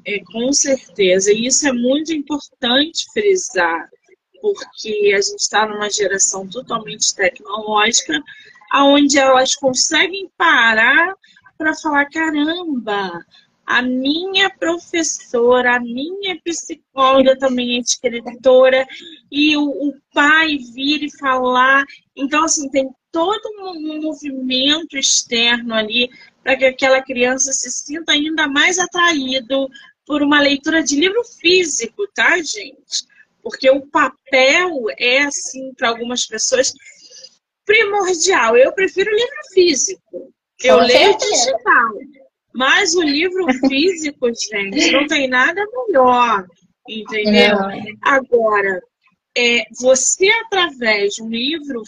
[0.06, 1.32] É, com certeza.
[1.32, 3.90] E isso é muito importante frisar,
[4.42, 8.22] porque a gente está numa geração totalmente tecnológica,
[8.76, 11.14] onde elas conseguem parar
[11.58, 13.12] para falar: caramba,
[13.70, 18.84] a minha professora, a minha psicóloga também é escritora,
[19.32, 21.86] e o, o pai vir e falar.
[22.16, 26.10] Então, assim, tem todo um movimento externo ali
[26.44, 29.70] para que aquela criança se sinta ainda mais atraído
[30.04, 33.06] por uma leitura de livro físico, tá, gente?
[33.44, 36.74] Porque o papel é, assim, para algumas pessoas,
[37.64, 38.58] primordial.
[38.58, 40.34] Eu prefiro livro físico.
[40.64, 41.94] Eu leio digital.
[42.54, 46.46] Mas o livro físico, gente, não tem nada melhor,
[46.88, 47.58] entendeu?
[48.02, 48.82] Agora,
[49.38, 51.84] é, você através de um livro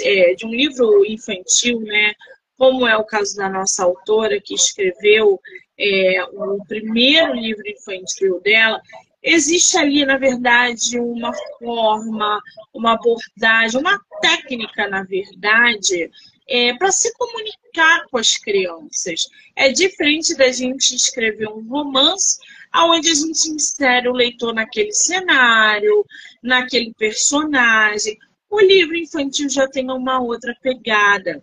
[0.00, 2.12] é, de um livro infantil, né,
[2.56, 5.40] como é o caso da nossa autora que escreveu
[5.78, 8.80] é, o primeiro livro infantil dela,
[9.22, 12.40] existe ali, na verdade, uma forma,
[12.72, 16.10] uma abordagem, uma técnica, na verdade,
[16.48, 19.26] é, para se comunicar com as crianças.
[19.54, 22.38] É diferente da gente escrever um romance
[22.74, 26.04] onde a gente insere o leitor naquele cenário,
[26.42, 28.16] naquele personagem.
[28.50, 31.42] O livro infantil já tem uma outra pegada.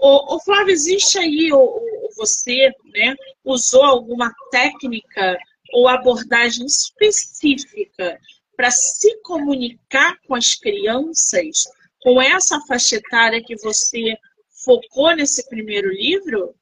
[0.00, 5.38] O, o Flávio, existe aí, o, o, você né, usou alguma técnica
[5.72, 8.18] ou abordagem específica
[8.56, 11.64] para se comunicar com as crianças,
[12.02, 14.16] com essa faixa etária que você
[14.64, 16.54] focou nesse primeiro livro?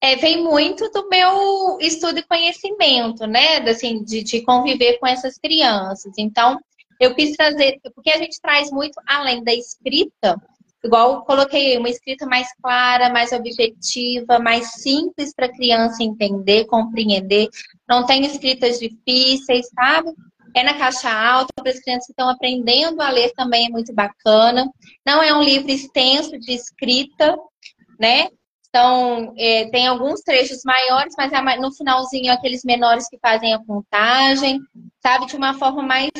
[0.00, 3.58] É, vem muito do meu estudo e conhecimento, né?
[3.68, 6.12] Assim, de, de conviver com essas crianças.
[6.18, 6.60] Então,
[7.00, 10.40] eu quis trazer, porque a gente traz muito além da escrita,
[10.84, 17.48] igual coloquei uma escrita mais clara, mais objetiva, mais simples para a criança entender, compreender.
[17.88, 20.12] Não tem escritas difíceis, sabe?
[20.54, 23.92] É na caixa alta, para as crianças que estão aprendendo a ler também é muito
[23.94, 24.70] bacana.
[25.04, 27.36] Não é um livro extenso de escrita,
[27.98, 28.28] né?
[28.68, 33.64] Então, é, tem alguns trechos maiores, mas é no finalzinho aqueles menores que fazem a
[33.64, 34.60] contagem,
[35.02, 35.26] sabe?
[35.26, 36.10] De uma forma mais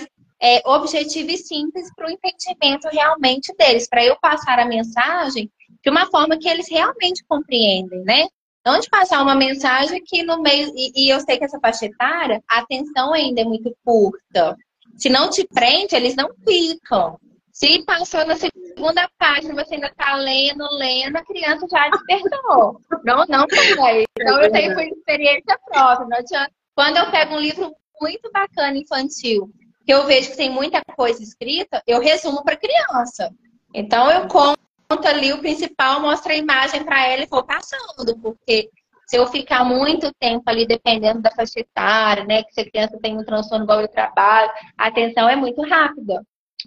[0.40, 5.50] é, objetiva e simples para o entendimento realmente deles, para eu passar a mensagem
[5.82, 8.26] de uma forma que eles realmente compreendem, né?
[8.66, 10.72] Não de passar uma mensagem que no meio.
[10.74, 14.56] E, e, eu sei que essa faixa etária, a atenção ainda é muito curta.
[14.96, 17.16] Se não te prende, eles não ficam.
[17.52, 22.80] Se passou na segunda página, você ainda está lendo, lendo, a criança já despertou.
[23.04, 23.46] Não, não
[23.76, 24.04] vai.
[24.18, 26.08] Então eu tenho por experiência própria.
[26.08, 26.52] Não adianta.
[26.74, 29.48] Quando eu pego um livro muito bacana infantil,
[29.86, 33.32] que eu vejo que tem muita coisa escrita, eu resumo para criança.
[33.72, 38.16] Então eu conto conta ali o principal, mostra a imagem para ela e vou passando,
[38.20, 38.70] porque
[39.06, 43.16] se eu ficar muito tempo ali dependendo da faixa etária, né, que se criança tem
[43.16, 46.22] um transtorno igual eu trabalho, a atenção é muito rápida,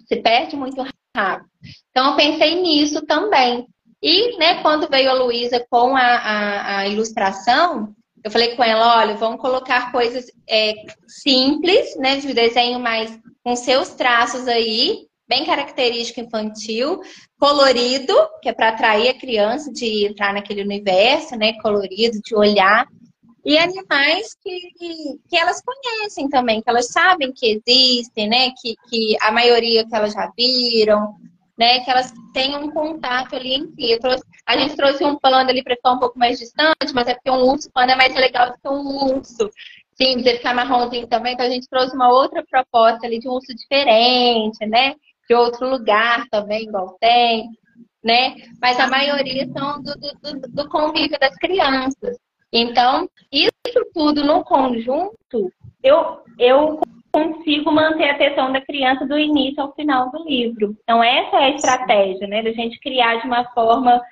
[0.06, 0.82] se perde muito
[1.14, 1.48] rápido.
[1.90, 3.66] Então eu pensei nisso também.
[4.02, 7.94] E, né, quando veio a Luísa com a, a, a, ilustração,
[8.24, 10.72] eu falei com ela, olha, vamos colocar coisas é,
[11.06, 17.00] simples, né, de desenho mais com seus traços aí, bem característico infantil,
[17.38, 18.12] colorido,
[18.42, 22.84] que é para atrair a criança de entrar naquele universo, né, colorido, de olhar,
[23.44, 24.58] e animais que,
[25.28, 29.94] que elas conhecem também, que elas sabem que existem, né, que, que a maioria que
[29.94, 31.14] elas já viram,
[31.56, 33.98] né, que elas tenham um contato ali em si.
[34.00, 37.14] Trouxe, a gente trouxe um panda ali para ficar um pouco mais distante, mas é
[37.14, 39.48] porque um urso panda é mais legal do que um urso.
[39.98, 43.54] Ele ficar marronzinho também, então a gente trouxe uma outra proposta ali de um urso
[43.54, 44.94] diferente, né?
[45.30, 47.50] De outro lugar também, igual tem,
[48.02, 48.34] né?
[48.60, 52.18] Mas a maioria são do, do, do convívio das crianças.
[52.52, 53.52] Então, isso
[53.94, 55.52] tudo no conjunto,
[55.84, 56.80] eu, eu
[57.12, 60.76] consigo manter a atenção da criança do início ao final do livro.
[60.82, 62.42] Então, essa é a estratégia, né?
[62.42, 64.02] Da gente criar de uma forma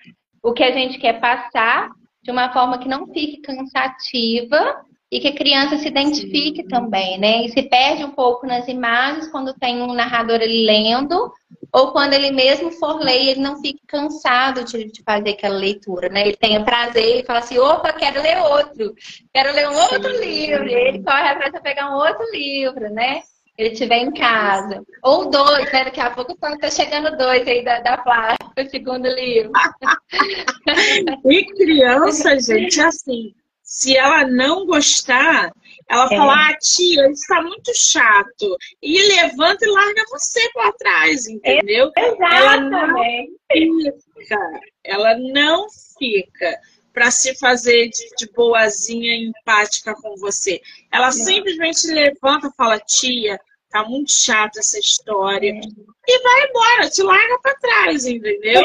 [0.40, 1.90] o que a gente quer passar,
[2.22, 6.68] de uma forma que não fique cansativa e que a criança se identifique Sim.
[6.68, 7.44] também, né?
[7.44, 11.32] E se perde um pouco nas imagens quando tem um narrador ali lendo,
[11.72, 16.09] ou quando ele mesmo for ler, ele não fique cansado de, de fazer aquela leitura,
[16.11, 16.22] né?
[16.22, 18.94] Ele tenha prazer e fala assim, opa, quero ler outro,
[19.32, 20.20] quero ler um outro Sim.
[20.20, 23.22] livro, e ele corre atrás para pegar um outro livro, né?
[23.56, 24.82] Ele estiver em casa.
[25.02, 25.84] Ou dois, né?
[25.84, 29.50] Daqui a pouco tá, tá chegando dois aí da, da Flávia, o segundo livro.
[31.24, 33.34] e criança, gente, assim,
[33.68, 35.52] se ela não gostar,
[35.90, 36.16] ela é.
[36.16, 38.56] fala, ah, tia, isso está muito chato.
[38.82, 41.92] E levanta e larga você para trás, entendeu?
[41.94, 42.24] Exatamente.
[42.34, 44.60] Ela não fica.
[44.82, 45.66] Ela não
[45.98, 46.58] fica
[46.94, 50.62] para se fazer de, de, boazinha empática com você.
[50.90, 51.12] Ela não.
[51.12, 53.38] simplesmente levanta e fala, tia,
[53.68, 55.50] tá muito chata essa história.
[55.50, 55.60] É.
[56.08, 58.62] E vai embora, te larga para trás, entendeu?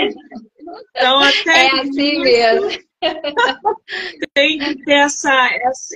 [0.96, 1.66] Então, até.
[1.66, 2.93] É assim mesmo.
[4.34, 5.50] Tem que ter essa,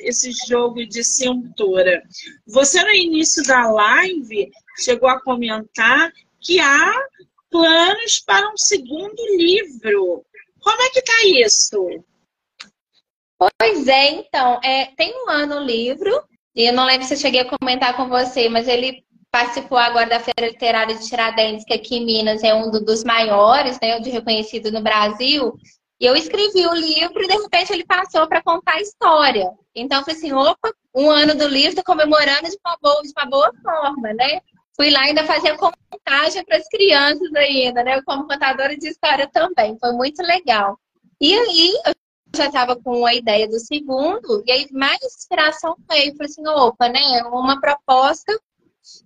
[0.03, 2.03] esse jogo de cintura.
[2.47, 6.93] Você, no início da live, chegou a comentar que há
[7.49, 10.23] planos para um segundo livro.
[10.61, 12.03] Como é que tá isso?
[13.37, 16.23] Pois é, então, é, tem um ano o livro,
[16.55, 20.09] e eu não lembro se eu cheguei a comentar com você, mas ele participou agora
[20.09, 24.09] da Feira Literária de Tiradentes, que aqui em Minas é um dos maiores, né, de
[24.09, 25.53] reconhecido no Brasil,
[25.99, 29.51] e eu escrevi o livro e de repente ele passou para contar a história.
[29.73, 33.25] Então eu falei assim, opa, um ano do livro, comemorando de uma boa, de uma
[33.25, 34.41] boa forma, né?
[34.75, 37.99] Fui lá ainda fazer contagem para as crianças ainda, né?
[38.03, 39.77] Como contadora de história também.
[39.79, 40.79] Foi muito legal.
[41.19, 41.93] E aí eu
[42.35, 46.15] já estava com a ideia do segundo, e aí mais inspiração veio.
[46.15, 47.23] Falei assim, opa, né?
[47.23, 48.39] Uma proposta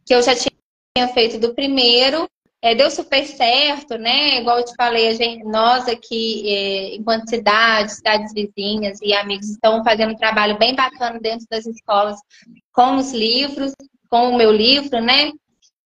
[0.05, 2.29] que eu já tinha feito do primeiro,
[2.61, 4.39] é, deu super certo, né?
[4.39, 9.49] Igual eu te falei, a gente, nós aqui, é, enquanto cidade, cidades vizinhas e amigos,
[9.49, 12.19] estão fazendo um trabalho bem bacana dentro das escolas
[12.71, 13.73] com os livros,
[14.07, 15.31] com o meu livro, né?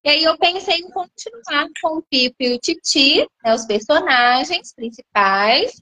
[0.03, 4.74] E aí eu pensei em continuar com o Pipo e o Titi, né, os personagens
[4.74, 5.74] principais,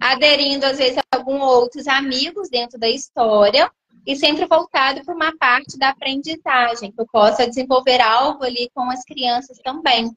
[0.00, 3.70] aderindo às vezes a alguns outros amigos dentro da história
[4.06, 8.90] e sempre voltado para uma parte da aprendizagem, que eu possa desenvolver algo ali com
[8.90, 10.10] as crianças também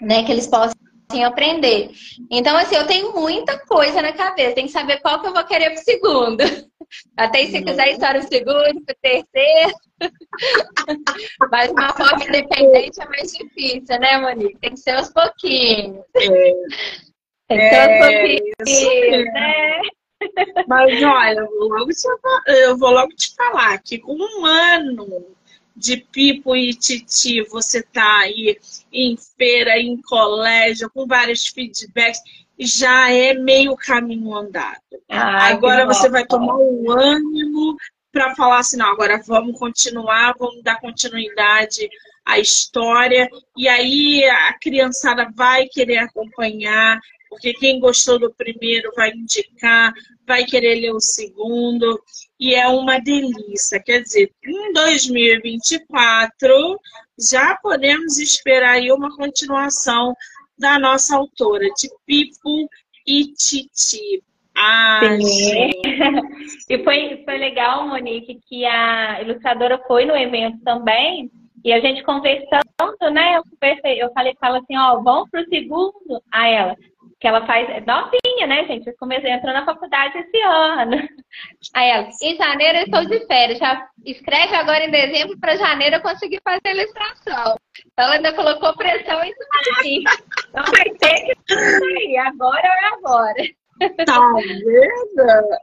[0.00, 0.24] né?
[0.24, 0.74] Que eles possam
[1.24, 1.90] aprender.
[2.30, 5.44] Então, assim, eu tenho muita coisa na cabeça, tem que saber qual que eu vou
[5.44, 6.42] querer pro segundo.
[7.16, 9.74] Até se quiser história pro segundo, pro terceiro.
[11.50, 14.58] Mas uma forma independente é mais difícil, né, Monique?
[14.58, 16.04] Tem que ser aos pouquinhos.
[16.16, 16.52] É.
[17.48, 19.80] Tem que ser aos é, pouquinhos, né?
[20.66, 22.08] Mas olha, eu vou, logo te,
[22.46, 25.34] eu vou logo te falar que com um ano
[25.76, 28.58] de Pipo e Titi, você tá aí
[28.92, 32.20] em feira, em colégio, com vários feedbacks,
[32.58, 34.78] já é meio caminho andado.
[35.08, 37.76] Ah, agora você vai tomar o ânimo
[38.12, 41.88] para falar assim, não, agora vamos continuar, vamos dar continuidade
[42.24, 43.28] à história.
[43.56, 47.00] E aí a criançada vai querer acompanhar,
[47.34, 49.92] porque quem gostou do primeiro vai indicar,
[50.26, 52.00] vai querer ler o segundo,
[52.38, 53.82] e é uma delícia.
[53.82, 56.80] Quer dizer, em 2024
[57.18, 60.14] já podemos esperar aí uma continuação
[60.56, 62.68] da nossa autora, de Pipo
[63.06, 64.22] e Titi.
[64.56, 65.00] Ah,
[66.70, 71.28] e foi, foi legal, Monique, que a ilustradora foi no evento também,
[71.64, 72.62] e a gente conversando,
[73.12, 73.36] né?
[73.36, 76.76] Eu, conversei, eu falei, fala assim, ó, vamos pro segundo a ela
[77.24, 78.92] que ela faz, é novinha, né, gente?
[78.98, 80.92] Comecei entrou na faculdade esse ano.
[81.72, 85.96] Aí ela, em janeiro eu estou de férias, já escreve agora em dezembro para janeiro
[85.96, 87.56] eu conseguir fazer a ilustração.
[87.78, 90.04] Então ela ainda colocou pressão em cima de mim.
[90.50, 93.42] Então vai ter que sair, agora ou é agora.
[94.04, 95.58] Tá vendo?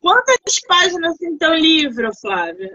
[0.00, 2.72] Quantas páginas tem teu livro, Flávia?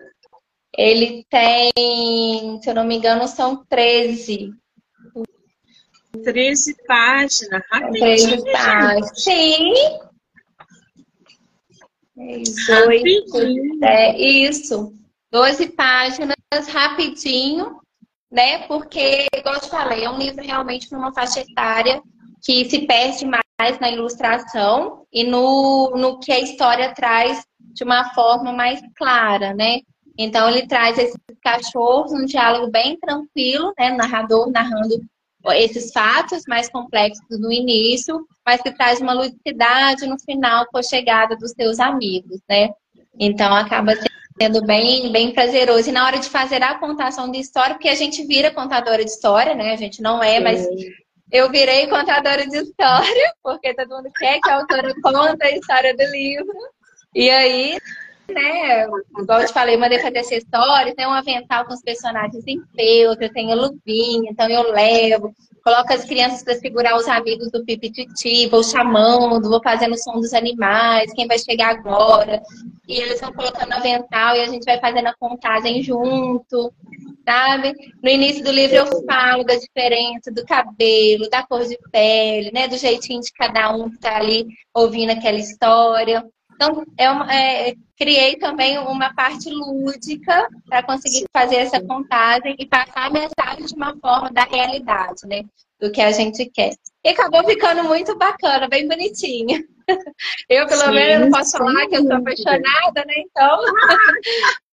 [0.78, 4.54] Ele tem, se eu não me engano, são 13.
[6.12, 8.44] 13 páginas, rapidinho.
[8.44, 9.24] 13 páginas.
[9.24, 9.74] Sim.
[12.68, 13.84] Rapidinho.
[13.84, 14.94] É, isso.
[15.32, 16.36] 12 páginas,
[16.70, 17.80] rapidinho,
[18.30, 18.68] né?
[18.68, 22.02] Porque, igual eu te falei, é um livro realmente para uma faixa etária
[22.44, 28.14] que se perde mais na ilustração e no, no que a história traz de uma
[28.14, 29.80] forma mais clara, né?
[30.18, 33.94] Então ele traz esses cachorros num diálogo bem tranquilo, né?
[33.94, 35.02] O narrador narrando
[35.48, 40.84] esses fatos mais complexos no início, mas que traz uma ludicidade no final com a
[40.84, 42.70] chegada dos seus amigos, né?
[43.20, 43.94] Então acaba
[44.40, 45.90] sendo bem, bem prazeroso.
[45.90, 49.10] E na hora de fazer a contação de história, porque a gente vira contadora de
[49.10, 49.74] história, né?
[49.74, 50.68] A gente não é, mas
[51.32, 55.96] eu virei contadora de história, porque todo mundo quer que a autora conte a história
[55.96, 56.54] do livro.
[57.14, 57.78] E aí,
[58.32, 58.88] né,
[59.20, 63.32] igual eu te falei, mandei fazer acessórios, tem um avental com os personagens em feltro,
[63.34, 68.48] tem a luvinha, então eu levo, coloco as crianças para segurar os amigos do Pipititi,
[68.48, 72.42] vou chamando, vou fazendo o som dos animais, quem vai chegar agora.
[72.88, 76.74] E eles vão colocando avental e a gente vai fazendo a contagem junto,
[77.24, 77.74] sabe?
[78.04, 82.68] No início do livro eu falo da diferença do cabelo, da cor de pele, né?
[82.68, 86.26] Do jeitinho de cada um que tá ali ouvindo aquela história.
[86.62, 92.68] Então, é uma, é, criei também uma parte lúdica para conseguir fazer essa contagem e
[92.68, 95.44] passar a mensagem de uma forma da realidade, né?
[95.80, 96.74] Do que a gente quer.
[97.04, 99.68] E acabou ficando muito bacana, bem bonitinho.
[100.48, 101.58] Eu, pelo sim, menos, não posso sim.
[101.58, 103.14] falar que eu sou apaixonada, né?
[103.18, 103.62] Então,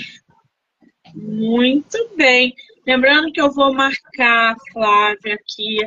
[1.14, 2.54] Muito bem.
[2.88, 5.78] Lembrando que eu vou marcar a Flávia aqui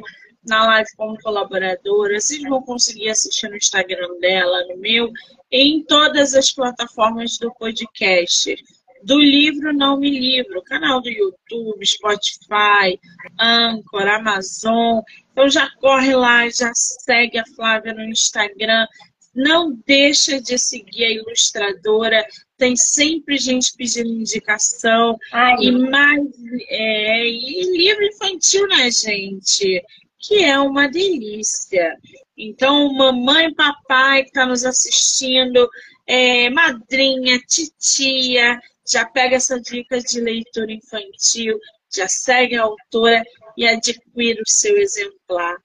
[0.49, 2.21] na live como colaboradora.
[2.21, 5.11] Vocês vão conseguir assistir no Instagram dela, no meu,
[5.51, 8.57] em todas as plataformas do podcast.
[9.05, 12.99] Do livro Não Me Livro, canal do YouTube, Spotify,
[13.39, 15.01] Anchor, Amazon.
[15.31, 18.87] Então já corre lá, já segue a Flávia no Instagram.
[19.35, 22.27] Não deixa de seguir a ilustradora.
[22.57, 25.17] Tem sempre gente pedindo indicação.
[25.33, 25.55] Ai.
[25.61, 26.27] E mais.
[26.69, 29.81] É, e livro infantil, né, gente?
[30.19, 31.97] Que é uma delícia.
[32.37, 35.69] Então, mamãe papai que está nos assistindo,
[36.07, 41.59] é, madrinha, titia, já pega essa dica de leitura infantil,
[41.95, 43.23] já segue a autora
[43.57, 45.57] e adquire o seu exemplar.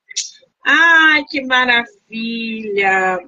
[0.65, 3.19] Ai, que maravilha!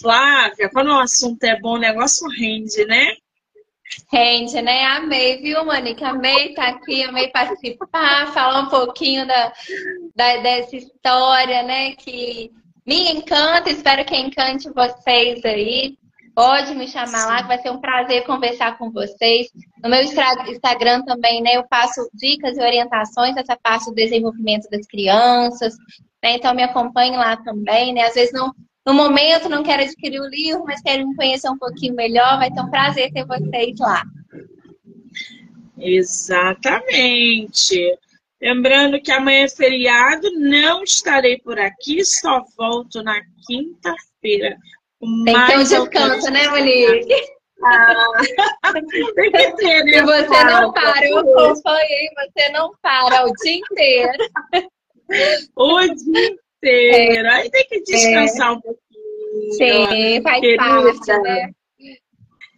[0.00, 3.16] Flávia, quando o assunto é bom, o negócio rende, né?
[4.12, 4.84] Rende, né?
[4.86, 6.08] Amei, viu, Manica?
[6.08, 9.52] Amei estar tá aqui, amei participar, falar um pouquinho da,
[10.14, 11.92] da, dessa história, né?
[11.92, 12.50] Que
[12.86, 15.98] me encanta, espero que encante vocês aí.
[16.34, 19.48] Pode me chamar lá, que vai ser um prazer conversar com vocês.
[19.82, 21.56] No meu Instagram também, né?
[21.56, 25.74] Eu passo dicas e orientações nessa parte do desenvolvimento das crianças.
[26.22, 26.34] Né?
[26.34, 28.02] Então me acompanhe lá também, né?
[28.02, 28.54] Às vezes não
[28.88, 32.50] no momento não quero adquirir o livro, mas quero me conhecer um pouquinho melhor, vai
[32.50, 34.02] ter um prazer ter vocês lá.
[35.78, 37.98] Exatamente.
[38.40, 44.56] Lembrando que amanhã é feriado, não estarei por aqui, só volto na quinta-feira.
[45.22, 47.14] Tem que ter um descanso, né, Monique?
[47.62, 48.72] Ah,
[49.14, 49.98] tem que ter, né?
[49.98, 54.12] E você não para, eu acompanhei, você não para o dia inteiro.
[55.54, 57.28] O dia inteiro.
[57.30, 58.52] Aí tem que descansar é.
[58.52, 59.52] um pouquinho.
[59.52, 60.64] Sim, faz querida.
[60.64, 61.50] parte, né?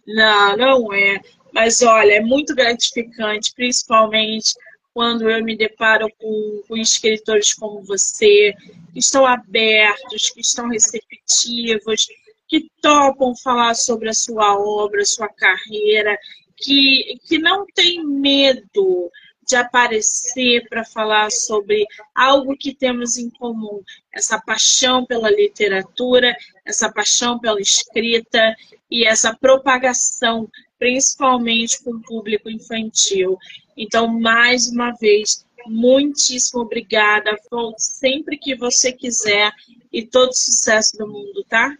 [0.07, 1.19] Não, não é.
[1.53, 4.53] Mas olha, é muito gratificante, principalmente
[4.93, 8.53] quando eu me deparo com, com escritores como você,
[8.91, 12.07] que estão abertos, que estão receptivos,
[12.47, 16.17] que topam falar sobre a sua obra, sua carreira,
[16.57, 19.09] que, que não tem medo
[19.51, 21.85] de aparecer para falar sobre
[22.15, 23.81] algo que temos em comum,
[24.13, 26.33] essa paixão pela literatura,
[26.65, 28.55] essa paixão pela escrita
[28.89, 30.49] e essa propagação,
[30.79, 33.37] principalmente com o público infantil.
[33.75, 37.37] Então, mais uma vez, muitíssimo obrigada.
[37.51, 39.51] Volte sempre que você quiser
[39.91, 41.75] e todo sucesso do mundo, tá?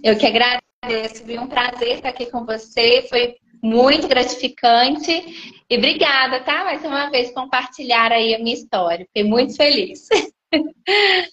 [0.00, 5.62] Eu que agradeço, foi um prazer estar aqui com você, foi muito gratificante.
[5.68, 6.64] E obrigada, tá?
[6.64, 9.06] Mais uma vez compartilhar aí a minha história.
[9.06, 10.08] Fiquei muito feliz.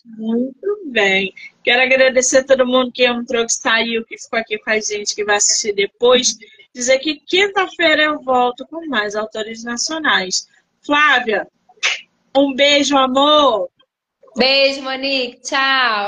[0.06, 1.34] Muito bem.
[1.64, 5.16] Quero agradecer a todo mundo que entrou, que saiu, que ficou aqui com a gente,
[5.16, 6.38] que vai assistir depois.
[6.74, 10.48] Dizer que quinta-feira eu volto com mais autores nacionais.
[10.86, 11.48] Flávia,
[12.38, 13.70] um beijo, amor.
[14.38, 15.42] Beijo, Monique.
[15.42, 16.06] Tchau.